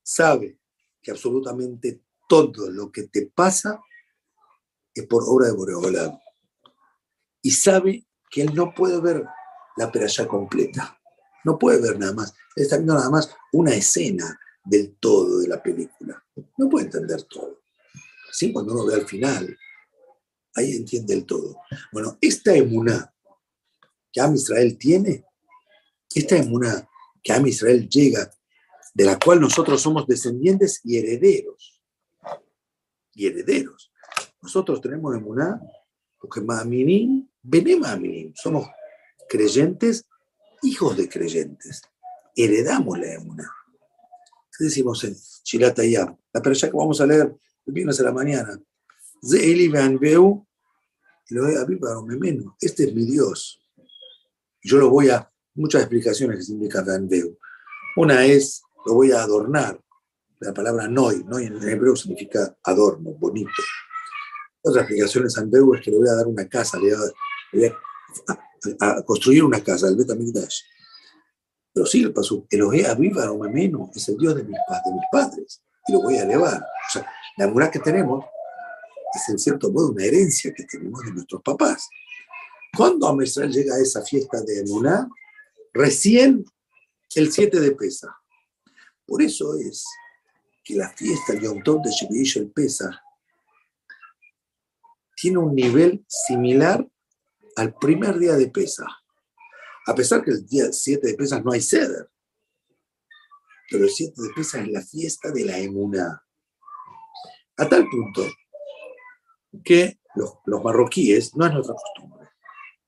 sabe 0.03 0.60
que 1.01 1.12
absolutamente 1.12 2.03
todo 2.27 2.69
lo 2.69 2.91
que 2.91 3.03
te 3.03 3.27
pasa 3.27 3.79
es 4.93 5.07
por 5.07 5.24
obra 5.25 5.48
de 5.48 5.53
Boreolam. 5.53 6.19
Y 7.41 7.51
sabe 7.51 8.05
que 8.29 8.41
él 8.41 8.53
no 8.53 8.74
puede 8.74 9.00
ver 9.01 9.25
la 9.77 9.91
peralla 9.91 10.27
completa. 10.27 11.00
No 11.43 11.57
puede 11.57 11.81
ver 11.81 12.00
nada 12.00 12.13
más. 12.13 12.33
Él 12.55 12.63
está 12.63 12.77
viendo 12.77 12.93
nada 12.93 13.10
más 13.10 13.36
una 13.51 13.74
escena 13.74 14.39
del 14.63 14.95
todo 14.98 15.39
de 15.39 15.48
la 15.48 15.62
película. 15.62 16.24
No 16.57 16.69
puede 16.69 16.86
entender 16.86 17.24
todo. 17.24 17.62
Así 18.29 18.53
cuando 18.53 18.74
uno 18.74 18.86
ve 18.86 18.95
al 18.95 19.07
final, 19.07 19.57
ahí 20.55 20.75
entiende 20.75 21.13
el 21.13 21.25
todo. 21.25 21.57
Bueno, 21.91 22.17
esta 22.21 22.55
emuná 22.55 23.13
que 24.12 24.21
Am 24.21 24.36
Israel 24.36 24.77
tiene, 24.77 25.25
esta 26.13 26.38
emuná 26.38 26.88
que 27.24 27.33
Am 27.33 27.45
Israel 27.48 27.88
llega, 27.89 28.29
de 28.93 29.05
la 29.05 29.17
cual 29.17 29.39
nosotros 29.39 29.81
somos 29.81 30.05
descendientes 30.07 30.81
y 30.83 30.98
herederos. 30.98 31.81
Y 33.13 33.27
herederos. 33.27 33.91
Nosotros 34.41 34.81
tenemos 34.81 35.15
emuná 35.15 35.62
porque 36.17 36.41
Ma'aminim, 36.41 37.27
Bene 37.43 37.75
Ma'aminim, 37.75 38.33
somos 38.36 38.69
creyentes, 39.27 40.05
hijos 40.62 40.95
de 40.95 41.10
creyentes. 41.10 41.81
Heredamos 42.36 43.00
la 43.00 43.13
emuná. 43.13 43.50
¿Qué 44.55 44.65
decimos 44.65 45.03
en 45.03 45.15
Shiratayab? 45.43 46.15
La 46.33 46.41
peralla 46.41 46.69
que 46.69 46.77
vamos 46.77 47.01
a 47.01 47.07
leer 47.07 47.36
el 47.65 47.74
viernes 47.74 48.00
a 48.00 48.03
la 48.03 48.12
mañana. 48.12 48.62
Este 52.60 52.83
es 52.83 52.93
mi 52.93 53.05
Dios. 53.05 53.60
Yo 54.63 54.77
lo 54.77 54.89
voy 54.89 55.10
a, 55.10 55.31
muchas 55.55 55.81
explicaciones 55.81 56.38
que 56.38 56.43
significa 56.43 56.83
Be'anbeu. 56.83 57.38
Una 57.98 58.24
es, 58.24 58.62
lo 58.86 58.93
voy 58.93 59.12
a 59.12 59.24
adornar. 59.24 59.81
La 60.39 60.53
palabra 60.53 60.88
noi, 60.88 61.24
noi 61.24 61.45
en 61.45 61.62
hebreo 61.69 61.95
significa 61.95 62.57
adorno, 62.63 63.13
bonito. 63.13 63.62
Otra 64.63 64.81
explicación 64.81 65.25
es 65.25 65.38
Anbeu 65.38 65.74
es 65.75 65.81
que 65.81 65.91
le 65.91 65.98
voy 65.98 66.10
a 66.10 66.13
dar 66.13 66.27
una 66.27 66.48
casa, 66.48 66.77
le 66.77 66.83
voy 66.83 66.93
a, 66.93 67.12
a, 68.27 68.98
a, 68.98 69.03
construir 69.03 69.43
una 69.43 69.63
casa, 69.63 69.88
el 69.88 69.96
Betamigdash. 69.96 70.62
Pero 71.74 71.86
sí, 71.86 72.03
el 72.03 72.13
paso, 72.13 72.46
Elohe 72.50 72.86
Aviva 72.86 73.31
Omemeno 73.31 73.91
es 73.96 74.10
el 74.10 74.17
Dios 74.17 74.36
de 74.36 74.43
mis, 74.43 74.58
de 74.86 74.91
mis 74.93 75.05
padres. 75.12 75.62
y 75.88 75.93
lo 75.93 76.01
voy 76.01 76.15
a 76.15 76.24
elevar. 76.24 76.62
O 76.62 76.91
sea, 76.91 77.05
la 77.38 77.46
emuná 77.46 77.72
que 77.72 77.79
tenemos 77.79 78.25
es 79.13 79.29
en 79.29 79.39
cierto 79.39 79.72
modo 79.72 79.91
una 79.91 80.03
herencia 80.03 80.53
que 80.53 80.63
tenemos 80.65 81.01
de 81.03 81.13
nuestros 81.13 81.41
papás. 81.41 81.88
Cuando 82.75 83.08
a 83.08 83.46
llega 83.46 83.75
a 83.75 83.79
esa 83.79 84.01
fiesta 84.01 84.41
de 84.41 84.60
emuná, 84.60 85.10
recién 85.74 86.46
el 87.15 87.31
7 87.31 87.60
de 87.60 87.72
Pesa. 87.72 88.15
Por 89.05 89.22
eso 89.22 89.58
es 89.58 89.86
que 90.63 90.75
la 90.75 90.89
fiesta 90.89 91.34
el 91.34 91.41
Yom 91.41 91.62
de 91.81 91.89
Shevish 91.89 92.38
el 92.38 92.51
Pesa 92.51 93.01
tiene 95.15 95.38
un 95.38 95.53
nivel 95.53 96.05
similar 96.08 96.88
al 97.55 97.74
primer 97.75 98.17
día 98.17 98.34
de 98.36 98.48
Pesa. 98.48 98.86
A 99.88 99.96
pesar 99.96 100.24
que 100.24 100.31
el 100.31 100.46
día 100.46 100.72
7 100.72 101.08
de 101.08 101.13
Pesas 101.15 101.43
no 101.43 101.51
hay 101.51 101.62
ceder. 101.62 102.10
Pero 103.70 103.86
el 103.86 103.89
7 103.89 104.13
de 104.22 104.29
Pesas 104.36 104.62
es 104.62 104.67
la 104.70 104.81
fiesta 104.81 105.31
de 105.31 105.46
la 105.46 105.58
emuna. 105.58 106.24
A 107.58 107.70
tal 107.70 107.88
punto 107.89 108.25
que 109.63 110.00
los, 110.15 110.63
marroquíes, 110.63 111.36
no 111.36 111.46
es 111.46 111.53
nuestra 111.53 111.75
costumbre, 111.75 112.29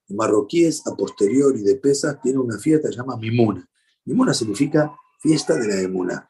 los 0.07 0.17
marroquíes 0.17 0.85
a 0.87 0.95
posteriori 0.95 1.61
de 1.61 1.75
Pesas 1.75 2.21
tienen 2.21 2.41
una 2.41 2.57
fiesta 2.57 2.87
que 2.87 2.93
se 2.93 2.99
llama 2.99 3.17
Mimuna. 3.17 3.67
Mimuna 4.05 4.33
significa 4.33 4.93
fiesta 5.19 5.55
de 5.55 5.67
la 5.67 5.81
emuna. 5.81 6.29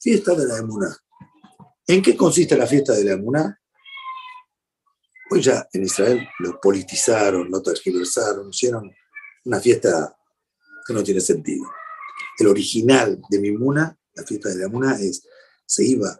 Fiesta 0.00 0.34
de 0.34 0.46
la 0.46 0.58
emuna. 0.58 0.96
¿En 1.86 2.02
qué 2.02 2.16
consiste 2.16 2.56
la 2.56 2.66
fiesta 2.66 2.92
de 2.92 3.04
la 3.04 3.12
emuna? 3.12 3.60
Hoy 5.30 5.42
ya 5.42 5.68
en 5.74 5.82
Israel 5.82 6.26
lo 6.38 6.58
politizaron, 6.58 7.50
lo 7.50 7.62
tergiversaron, 7.62 8.48
hicieron 8.48 8.90
una 9.44 9.60
fiesta 9.60 10.16
que 10.86 10.94
no 10.94 11.02
tiene 11.02 11.20
sentido. 11.20 11.66
El 12.38 12.46
original 12.46 13.20
de 13.28 13.38
Mimuna, 13.38 13.94
la 14.14 14.24
fiesta 14.24 14.48
de 14.48 14.56
la 14.56 14.68
Muna, 14.68 14.98
es, 14.98 15.22
se 15.66 15.84
iba, 15.84 16.18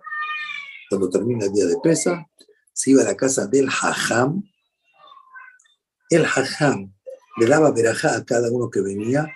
cuando 0.91 1.09
termina 1.09 1.47
el 1.47 1.53
día 1.55 1.65
de 1.65 1.79
pesa, 1.83 2.29
se 2.73 2.91
iba 2.91 3.01
a 3.01 3.07
la 3.07 3.17
casa 3.17 3.47
del 3.47 3.69
Hajam. 3.69 4.43
El 6.11 6.27
Hajam 6.27 6.93
le 7.39 7.47
daba 7.47 7.71
verajá 7.73 8.15
a 8.15 8.25
cada 8.27 8.51
uno 8.51 8.69
que 8.69 8.83
venía, 8.83 9.27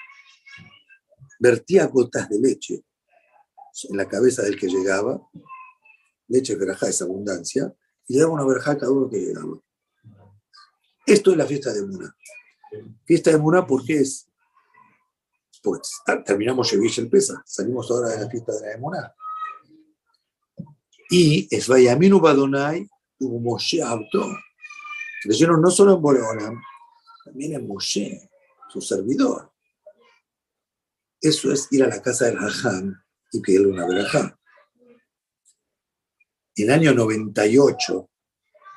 vertía 1.40 1.86
gotas 1.86 2.28
de 2.28 2.40
leche 2.40 2.84
en 3.88 3.96
la 3.96 4.06
cabeza 4.06 4.42
del 4.42 4.58
que 4.58 4.68
llegaba, 4.68 5.18
leche 6.28 6.56
verajá 6.56 6.88
es 6.88 7.00
abundancia, 7.00 7.74
y 8.08 8.14
le 8.14 8.20
daba 8.20 8.32
una 8.32 8.44
verajá 8.44 8.72
a 8.72 8.78
cada 8.78 8.92
uno 8.92 9.08
que 9.08 9.18
llegaba. 9.18 9.58
Esto 11.06 11.32
es 11.32 11.36
la 11.36 11.46
fiesta 11.46 11.72
de 11.72 11.82
Muna. 11.82 12.16
Fiesta 13.04 13.30
de 13.30 13.38
Muna, 13.38 13.66
¿por 13.66 13.84
qué 13.84 14.00
es? 14.00 14.28
Pues 15.62 15.80
terminamos 16.24 16.68
Shevish 16.68 16.98
el 16.98 17.08
Pesa, 17.08 17.42
salimos 17.46 17.90
ahora 17.90 18.10
de 18.10 18.24
la 18.24 18.30
fiesta 18.30 18.52
de 18.52 18.72
la 18.72 18.78
Muna. 18.78 19.14
Y 21.10 21.46
es 21.54 21.68
Vayaminu 21.68 22.20
Badonai 22.20 22.88
hubo 23.22 23.38
Moshe 23.38 23.82
Abdo. 23.82 24.26
Creyeron 25.22 25.60
no 25.60 25.70
solo 25.70 25.94
en 25.94 26.02
Boreolam, 26.02 26.60
también 27.24 27.54
en 27.54 27.66
Moshe, 27.66 28.28
su 28.68 28.80
servidor. 28.80 29.52
Eso 31.20 31.52
es 31.52 31.68
ir 31.70 31.84
a 31.84 31.88
la 31.88 32.02
casa 32.02 32.26
del 32.26 32.38
Hajam 32.38 33.00
y 33.32 33.40
pedirle 33.40 33.68
una 33.68 33.86
verajá. 33.86 34.38
En 36.56 36.64
el 36.64 36.70
año 36.70 36.94
98, 36.94 38.10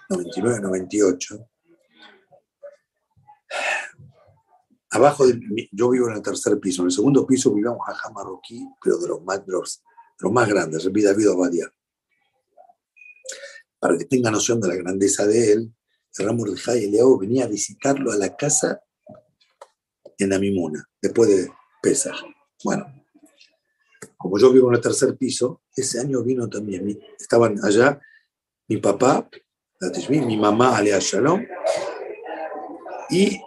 99, 0.09 0.59
98, 0.61 1.49
Abajo, 4.95 5.27
de, 5.27 5.67
yo 5.73 5.89
vivo 5.89 6.07
en 6.07 6.15
el 6.15 6.21
tercer 6.21 6.57
piso, 6.57 6.81
en 6.81 6.85
el 6.85 6.91
segundo 6.93 7.27
piso 7.27 7.53
vivía 7.53 7.71
un 7.71 7.79
jajá 7.79 8.09
marroquí, 8.11 8.65
pero 8.81 8.97
de 8.97 9.09
los 9.09 9.21
más, 9.23 9.45
de 9.45 9.51
los, 9.51 9.83
más 10.31 10.47
grandes, 10.47 10.85
el 10.85 11.03
David. 11.03 11.27
Para 13.77 13.97
que 13.97 14.05
tenga 14.05 14.31
noción 14.31 14.61
de 14.61 14.69
la 14.69 14.75
grandeza 14.75 15.27
de 15.27 15.51
él, 15.51 15.73
el 16.17 16.25
Ramo 16.25 16.45
de 16.45 16.87
Leo 16.87 17.17
venía 17.17 17.43
a 17.43 17.47
visitarlo 17.47 18.13
a 18.13 18.15
la 18.15 18.37
casa 18.37 18.81
en 20.17 20.31
Amimuna, 20.31 20.87
después 21.01 21.29
de 21.29 21.51
Pesach. 21.81 22.15
Bueno, 22.63 23.04
como 24.25 24.39
yo 24.39 24.51
vivo 24.51 24.69
en 24.69 24.75
el 24.77 24.81
tercer 24.81 25.15
piso, 25.15 25.61
ese 25.75 25.99
año 25.99 26.23
vino 26.23 26.49
también, 26.49 26.99
estaban 27.19 27.63
allá 27.63 28.01
mi 28.67 28.77
papá, 28.77 29.29
mi 30.09 30.35
mamá, 30.35 30.75
Alea 30.75 30.97
Shalom, 30.99 31.45
y 33.11 33.39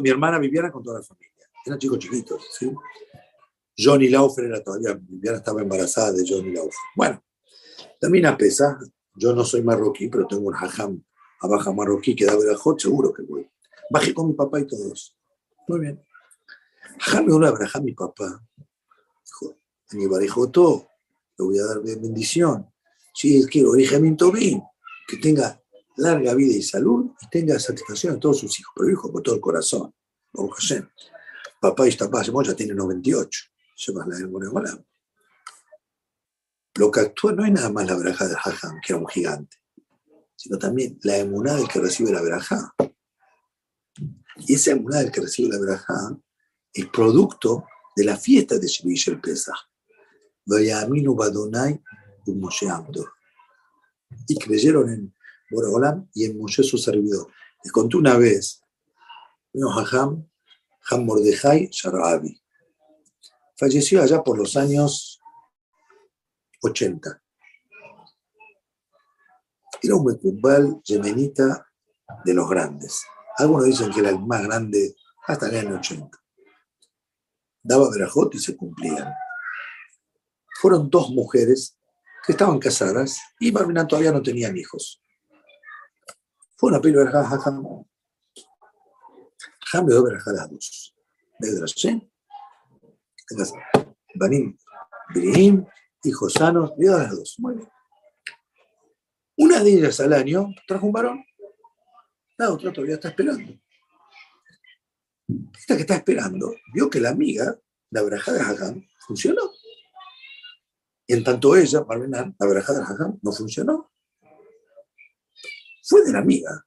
mi 0.00 0.10
hermana 0.10 0.38
Viviana 0.38 0.70
con 0.70 0.80
toda 0.84 1.00
la 1.00 1.04
familia. 1.04 1.48
Eran 1.66 1.80
chicos 1.80 1.98
chiquitos, 1.98 2.46
¿sí? 2.56 2.72
Johnny 3.76 4.08
Laufer 4.10 4.44
era 4.44 4.62
todavía, 4.62 4.94
Viviana 4.94 5.38
estaba 5.38 5.60
embarazada 5.60 6.12
de 6.12 6.24
Johnny 6.24 6.52
Laufer. 6.52 6.78
Bueno, 6.94 7.24
también 8.00 8.26
a 8.26 8.36
pesar, 8.36 8.76
yo 9.16 9.34
no 9.34 9.44
soy 9.44 9.62
marroquí, 9.62 10.06
pero 10.06 10.28
tengo 10.28 10.46
un 10.46 10.54
hajam 10.54 11.02
a 11.40 11.48
baja 11.48 11.72
marroquí 11.72 12.14
que 12.14 12.26
da 12.26 12.36
verajot, 12.36 12.78
seguro 12.78 13.12
que 13.12 13.22
voy. 13.22 13.50
Bajé 13.90 14.14
con 14.14 14.28
mi 14.28 14.34
papá 14.34 14.60
y 14.60 14.68
todos. 14.68 15.18
Muy 15.66 15.80
bien. 15.80 16.00
Hajam 17.00 17.26
me 17.26 17.34
una 17.34 17.52
mi 17.82 17.92
papá. 17.92 18.40
A 19.94 19.96
mi 19.96 20.50
todo, 20.50 20.88
le 21.38 21.44
voy 21.44 21.58
a 21.58 21.66
dar 21.66 21.80
bendición. 21.80 22.68
Si 23.14 23.38
es 23.38 23.46
que 23.46 23.64
origen 23.64 24.16
bien, 24.32 24.60
que 25.06 25.18
tenga 25.18 25.62
larga 25.96 26.34
vida 26.34 26.56
y 26.56 26.62
salud 26.62 27.12
y 27.20 27.28
tenga 27.28 27.60
satisfacción 27.60 28.16
a 28.16 28.18
todos 28.18 28.40
sus 28.40 28.58
hijos, 28.58 28.72
pero 28.74 28.90
hijo 28.90 29.12
con 29.12 29.22
todo 29.22 29.36
el 29.36 29.40
corazón. 29.40 29.94
Papá 31.60 31.86
y 31.86 31.92
papá 31.92 32.22
ya 32.24 32.56
tiene 32.56 32.74
98. 32.74 33.40
Llevas 33.86 34.08
la 34.08 34.16
del 34.16 34.30
Lo 36.74 36.90
que 36.90 37.00
actúa 37.00 37.32
no 37.32 37.44
es 37.44 37.52
nada 37.52 37.70
más 37.70 37.86
la 37.86 37.94
braja 37.94 38.26
de 38.26 38.34
Hajam, 38.34 38.80
que 38.84 38.92
era 38.92 39.00
un 39.00 39.06
gigante, 39.06 39.58
sino 40.34 40.58
también 40.58 40.98
la 41.04 41.18
emuná 41.18 41.54
del 41.54 41.68
que 41.68 41.78
recibe 41.78 42.10
la 42.10 42.20
braja. 42.20 42.74
Y 44.38 44.54
esa 44.54 44.72
emuná 44.72 44.98
del 44.98 45.12
que 45.12 45.20
recibe 45.20 45.50
la 45.50 45.60
braja 45.60 46.18
es 46.72 46.86
producto 46.86 47.64
de 47.94 48.04
la 48.04 48.16
fiesta 48.16 48.58
de 48.58 48.66
Shevish 48.66 49.08
el 49.08 49.20
Pesach. 49.20 49.54
Y 54.26 54.38
creyeron 54.38 54.90
en 54.90 55.14
Borogolam 55.50 56.08
y 56.14 56.24
en 56.24 56.38
Moshe 56.38 56.62
su 56.62 56.78
servidor. 56.78 57.28
Les 57.62 57.72
conté 57.72 57.96
una 57.96 58.16
vez, 58.16 58.62
Ham, 59.92 60.28
Ham 60.90 61.04
Mordejai 61.04 61.68
Sharabi. 61.70 62.40
Falleció 63.56 64.02
allá 64.02 64.22
por 64.22 64.36
los 64.36 64.56
años 64.56 65.20
80. 66.62 67.22
Era 69.82 69.94
un 69.94 70.04
mecumbal 70.04 70.80
yemenita 70.82 71.70
de 72.24 72.34
los 72.34 72.48
grandes. 72.48 73.04
Algunos 73.36 73.66
dicen 73.66 73.90
que 73.90 74.00
era 74.00 74.10
el 74.10 74.18
más 74.18 74.42
grande 74.42 74.96
hasta 75.26 75.48
el 75.48 75.66
año 75.66 75.76
80. 75.76 76.18
Daba 77.62 77.90
verajot 77.90 78.34
y 78.34 78.38
se 78.38 78.56
cumplían. 78.56 79.12
Fueron 80.64 80.88
dos 80.88 81.10
mujeres 81.10 81.78
que 82.24 82.32
estaban 82.32 82.58
casadas 82.58 83.20
y 83.38 83.50
Barminan 83.50 83.86
todavía 83.86 84.12
no 84.12 84.22
tenían 84.22 84.56
hijos. 84.56 84.98
Fue 86.56 86.70
una 86.70 86.80
pila 86.80 87.00
verajá 87.00 87.22
Jajam. 87.22 87.84
Jajam 89.60 89.86
le 89.86 89.92
dio 89.92 90.04
verajá 90.04 90.30
a 90.30 90.32
las 90.32 90.50
dos. 90.50 90.96
De 91.38 92.08
Banim, 94.14 94.56
Birihim, 95.12 95.66
hijos 96.02 96.32
sanos, 96.32 96.70
a 96.70 96.82
las 96.82 97.10
dos. 97.10 97.34
Muy 97.40 97.56
bien. 97.56 97.68
Una 99.36 99.62
de 99.62 99.70
ellas 99.70 100.00
al 100.00 100.14
año 100.14 100.48
trajo 100.66 100.86
un 100.86 100.92
varón. 100.92 101.26
La 102.38 102.50
otra 102.50 102.72
todavía 102.72 102.94
está 102.94 103.08
esperando. 103.08 103.52
Esta 105.58 105.76
que 105.76 105.82
está 105.82 105.96
esperando 105.96 106.54
vio 106.72 106.88
que 106.88 107.00
la 107.00 107.10
amiga, 107.10 107.54
la 107.90 108.02
verajá 108.02 108.32
de 108.32 108.88
funcionó. 109.06 109.53
Y 111.06 111.14
en 111.14 111.24
tanto 111.24 111.54
ella, 111.56 111.80
Barbenán, 111.80 112.34
la 112.38 112.46
verajá 112.46 112.72
de 112.72 112.82
Hajam, 112.82 113.18
no 113.22 113.32
funcionó 113.32 113.90
fue 115.84 116.02
de 116.02 116.12
la 116.12 116.20
amiga, 116.20 116.66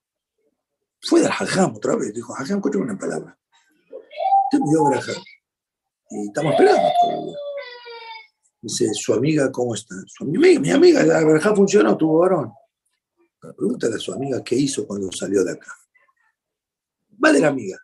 fue 1.02 1.22
del 1.22 1.32
hajam 1.32 1.76
otra 1.76 1.96
vez. 1.96 2.14
Dijo, 2.14 2.36
hajam, 2.36 2.58
escúchame 2.58 2.86
una 2.86 2.98
palabra. 2.98 3.38
Me 4.54 4.70
dio 4.70 4.88
verajá. 4.90 5.14
Y 6.12 6.28
estamos 6.28 6.54
esperando 6.54 6.90
todavía. 7.02 7.38
Dice, 8.62 8.94
¿su 8.94 9.14
amiga 9.14 9.52
cómo 9.52 9.74
está? 9.74 9.96
Su 10.06 10.24
amiga, 10.24 10.60
mi 10.60 10.70
amiga, 10.70 11.04
la 11.04 11.24
verajá 11.24 11.56
funcionó, 11.56 11.98
tuvo 11.98 12.20
varón. 12.20 12.54
pregúntale 13.40 13.96
a 13.96 14.00
su 14.00 14.14
amiga 14.14 14.44
qué 14.44 14.56
hizo 14.56 14.86
cuando 14.86 15.12
salió 15.12 15.44
de 15.44 15.54
acá. 15.54 15.74
Va 17.24 17.32
de 17.32 17.40
la 17.40 17.48
amiga. 17.48 17.78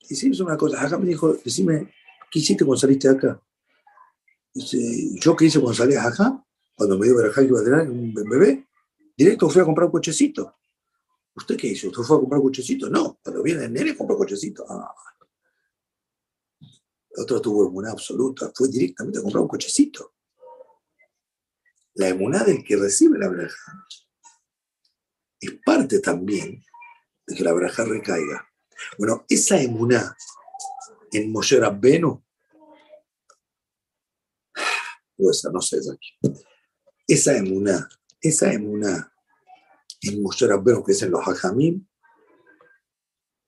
Y 0.00 0.14
se 0.14 0.28
hizo 0.28 0.44
una 0.44 0.56
cosa. 0.56 0.80
Hajam 0.80 1.02
me 1.02 1.08
dijo, 1.08 1.34
decime, 1.34 1.92
¿qué 2.30 2.38
hiciste 2.38 2.64
cuando 2.64 2.80
saliste 2.80 3.08
de 3.08 3.14
acá? 3.14 3.42
¿Yo 4.54 5.36
qué 5.36 5.46
hice 5.46 5.60
cuando 5.60 5.74
salí 5.74 5.94
Hajam? 5.94 6.44
Cuando 6.74 6.98
me 6.98 7.06
dio 7.06 7.16
verajá 7.16 7.42
y 7.42 7.46
iba 7.46 7.60
a 7.60 7.64
tener 7.64 7.90
un 7.90 8.12
bebé. 8.14 8.66
Directo 9.16 9.48
fui 9.48 9.62
a 9.62 9.64
comprar 9.64 9.86
un 9.86 9.92
cochecito. 9.92 10.56
¿Usted 11.34 11.56
qué 11.56 11.68
hizo? 11.68 11.88
¿Usted 11.88 12.02
fue 12.02 12.16
a 12.16 12.20
comprar 12.20 12.40
un 12.40 12.48
cochecito? 12.48 12.88
No, 12.90 13.18
cuando 13.22 13.42
viene 13.42 13.64
el 13.64 13.72
nene 13.72 13.96
compra 13.96 14.16
un 14.16 14.22
cochecito. 14.22 14.64
Ah. 14.68 14.94
El 17.14 17.22
otro 17.22 17.40
tuvo 17.40 17.68
una 17.68 17.90
absoluta, 17.90 18.50
fue 18.54 18.68
directamente 18.68 19.18
a 19.18 19.22
comprar 19.22 19.42
un 19.42 19.48
cochecito. 19.48 20.14
la 21.94 22.08
emuná 22.08 22.42
del 22.42 22.64
que 22.64 22.76
recibe 22.76 23.18
la 23.18 23.28
braja 23.28 23.86
es 25.38 25.52
parte 25.64 25.98
también 25.98 26.64
de 27.26 27.34
que 27.34 27.44
la 27.44 27.52
braja 27.52 27.84
recaiga. 27.84 28.48
Bueno, 28.96 29.26
esa 29.28 29.60
emuná 29.60 30.16
en 31.12 31.30
Moshe 31.30 31.58
Rabbenu, 31.58 32.21
esa 35.30 35.50
no 35.50 35.60
sé, 35.60 35.78
aquí. 35.78 36.38
esa 37.06 37.36
emuná, 37.36 37.88
esa 38.20 38.52
emuná 38.52 39.12
en 40.02 40.22
Moshe 40.22 40.46
Rabbenu, 40.46 40.82
que 40.82 40.92
es 40.92 41.02
en 41.02 41.12
los 41.12 41.22
hajamim, 41.22 41.86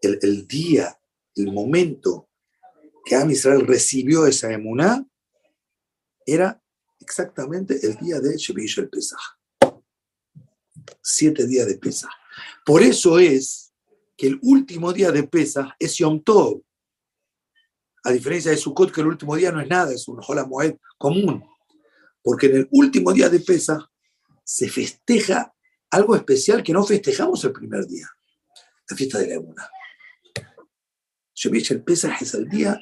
el, 0.00 0.18
el 0.22 0.46
día, 0.46 0.98
el 1.34 1.52
momento 1.52 2.28
que 3.04 3.16
Am 3.16 3.30
Israel 3.30 3.66
recibió 3.66 4.26
esa 4.26 4.52
emuná, 4.52 5.06
era 6.26 6.60
exactamente 7.00 7.78
el 7.86 7.96
día 7.96 8.18
de 8.18 8.36
Shevish 8.36 8.78
el 8.78 8.88
Pesach. 8.88 9.20
Siete 11.02 11.46
días 11.46 11.66
de 11.66 11.76
Pesach. 11.76 12.10
Por 12.64 12.82
eso 12.82 13.18
es 13.18 13.72
que 14.16 14.28
el 14.28 14.38
último 14.42 14.92
día 14.92 15.10
de 15.10 15.24
Pesach 15.24 15.74
es 15.78 15.96
Yom 15.96 16.22
Tov. 16.22 16.62
A 18.04 18.10
diferencia 18.10 18.50
de 18.50 18.56
Sukkot, 18.56 18.92
que 18.92 19.00
el 19.00 19.06
último 19.06 19.36
día 19.36 19.50
no 19.50 19.60
es 19.60 19.68
nada, 19.68 19.92
es 19.92 20.06
un 20.08 20.20
Hola 20.26 20.44
Moed 20.44 20.76
común. 20.98 21.44
Porque 22.24 22.46
en 22.46 22.56
el 22.56 22.68
último 22.70 23.12
día 23.12 23.28
de 23.28 23.38
Pesach 23.38 23.84
se 24.42 24.70
festeja 24.70 25.54
algo 25.90 26.16
especial 26.16 26.62
que 26.62 26.72
no 26.72 26.82
festejamos 26.82 27.44
el 27.44 27.52
primer 27.52 27.86
día, 27.86 28.08
la 28.88 28.96
fiesta 28.96 29.18
de 29.18 29.28
la 29.28 29.34
Emuná. 29.34 29.70
El 31.44 31.84
Pesach 31.84 32.22
es 32.22 32.32
el 32.32 32.48
día 32.48 32.80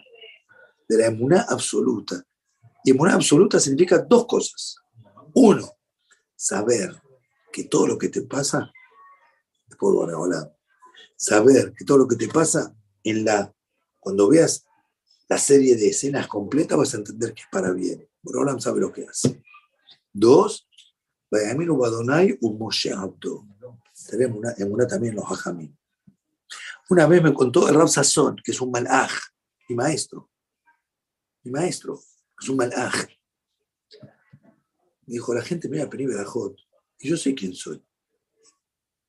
de 0.88 0.96
la 0.96 1.06
Emuná 1.06 1.44
absoluta. 1.48 2.24
Y 2.84 2.90
emuná 2.90 3.14
absoluta 3.14 3.58
significa 3.58 3.98
dos 3.98 4.26
cosas. 4.26 4.76
Uno, 5.34 5.76
saber 6.36 7.00
que 7.52 7.64
todo 7.64 7.88
lo 7.88 7.98
que 7.98 8.08
te 8.08 8.22
pasa 8.22 8.72
es 9.68 9.76
por 9.76 9.94
Boreolam. 9.94 10.48
Saber 11.16 11.72
que 11.76 11.84
todo 11.84 11.98
lo 11.98 12.08
que 12.08 12.16
te 12.16 12.28
pasa 12.28 12.74
en 13.02 13.24
la, 13.24 13.52
cuando 13.98 14.28
veas 14.28 14.64
la 15.28 15.38
serie 15.38 15.76
de 15.76 15.88
escenas 15.88 16.28
completa 16.28 16.76
vas 16.76 16.94
a 16.94 16.98
entender 16.98 17.34
que 17.34 17.42
es 17.42 17.48
para 17.50 17.72
bien. 17.72 18.08
Boreolam 18.22 18.60
sabe 18.60 18.80
lo 18.80 18.92
que 18.92 19.06
hace. 19.06 19.42
Dos, 20.12 20.68
Vayaminu 21.30 21.76
Badonai 21.76 22.38
un 22.40 22.58
Moshe 22.58 22.92
Abdo. 22.92 23.46
Tenemos 24.08 24.38
una 24.38 24.54
emuná 24.58 24.86
también 24.86 25.14
los 25.14 25.24
hajamim. 25.24 25.74
Una 26.90 27.06
vez 27.06 27.22
me 27.22 27.32
contó 27.32 27.68
el 27.68 27.74
Rab 27.74 27.88
que 28.44 28.52
es 28.52 28.60
un 28.60 28.70
malaj, 28.70 29.10
mi 29.68 29.74
maestro. 29.74 30.30
Mi 31.42 31.50
maestro 31.50 32.00
es 32.40 32.48
un 32.48 32.56
malaj. 32.56 32.94
Me 35.06 35.14
dijo, 35.14 35.34
la 35.34 35.42
gente 35.42 35.68
me 35.68 35.78
va 35.78 35.84
a 35.84 35.90
pedir 35.90 36.08
verajot. 36.08 36.56
Y 36.98 37.08
yo 37.08 37.16
sé 37.16 37.34
quién 37.34 37.54
soy. 37.54 37.82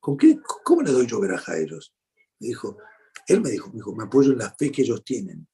¿Con 0.00 0.16
qué, 0.16 0.40
¿Cómo 0.64 0.82
le 0.82 0.92
doy 0.92 1.06
yo 1.06 1.20
veraja 1.20 1.52
a 1.52 1.58
ellos? 1.58 1.94
Me 2.40 2.48
dijo, 2.48 2.78
él 3.26 3.40
me 3.40 3.50
dijo, 3.50 3.70
me 3.94 4.04
apoyo 4.04 4.32
en 4.32 4.38
la 4.38 4.54
fe 4.54 4.72
que 4.72 4.82
ellos 4.82 5.04
tienen. 5.04 5.46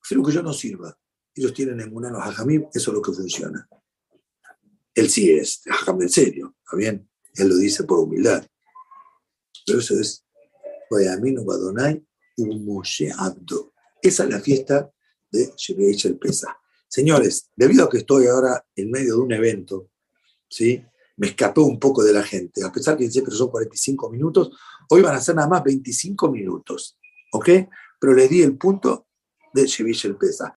Prefiero 0.00 0.24
que 0.24 0.32
yo 0.32 0.42
no 0.42 0.52
sirva. 0.52 0.96
Ellos 1.38 1.54
tienen 1.54 1.80
en 1.80 1.94
una 1.94 2.10
los 2.10 2.20
hajamim, 2.20 2.66
eso 2.74 2.90
es 2.90 2.94
lo 2.94 3.00
que 3.00 3.12
funciona. 3.12 3.68
Él 4.92 5.08
sí 5.08 5.30
es 5.30 5.62
hajam 5.70 6.02
en 6.02 6.08
serio, 6.08 6.56
¿está 6.64 6.76
bien? 6.76 7.08
Él 7.36 7.48
lo 7.48 7.56
dice 7.56 7.84
por 7.84 8.00
humildad. 8.00 8.44
Pero 9.64 9.78
eso 9.78 9.94
es 10.00 10.24
Vayamino 10.90 11.44
Badonai 11.44 12.04
Moshe 12.38 13.12
Abdo. 13.16 13.72
Esa 14.02 14.24
es 14.24 14.30
la 14.30 14.40
fiesta 14.40 14.90
de 15.30 15.52
Shebeich 15.56 16.06
el 16.06 16.18
Pesa. 16.18 16.58
Señores, 16.88 17.50
debido 17.54 17.84
a 17.84 17.88
que 17.88 17.98
estoy 17.98 18.26
ahora 18.26 18.66
en 18.74 18.90
medio 18.90 19.14
de 19.14 19.20
un 19.20 19.32
evento, 19.32 19.90
¿sí? 20.48 20.82
me 21.18 21.28
escapé 21.28 21.60
un 21.60 21.78
poco 21.78 22.02
de 22.02 22.12
la 22.12 22.24
gente. 22.24 22.64
A 22.64 22.72
pesar 22.72 22.96
que 22.96 23.08
siempre 23.10 23.34
son 23.34 23.50
45 23.50 24.10
minutos, 24.10 24.50
hoy 24.88 25.02
van 25.02 25.14
a 25.14 25.20
ser 25.20 25.36
nada 25.36 25.48
más 25.48 25.62
25 25.62 26.30
minutos. 26.32 26.98
¿Ok? 27.32 27.48
Pero 28.00 28.14
les 28.14 28.28
di 28.28 28.42
el 28.42 28.56
punto 28.56 29.06
de 29.52 29.66
Shevish 29.66 30.06
el 30.06 30.16
Pesa. 30.16 30.46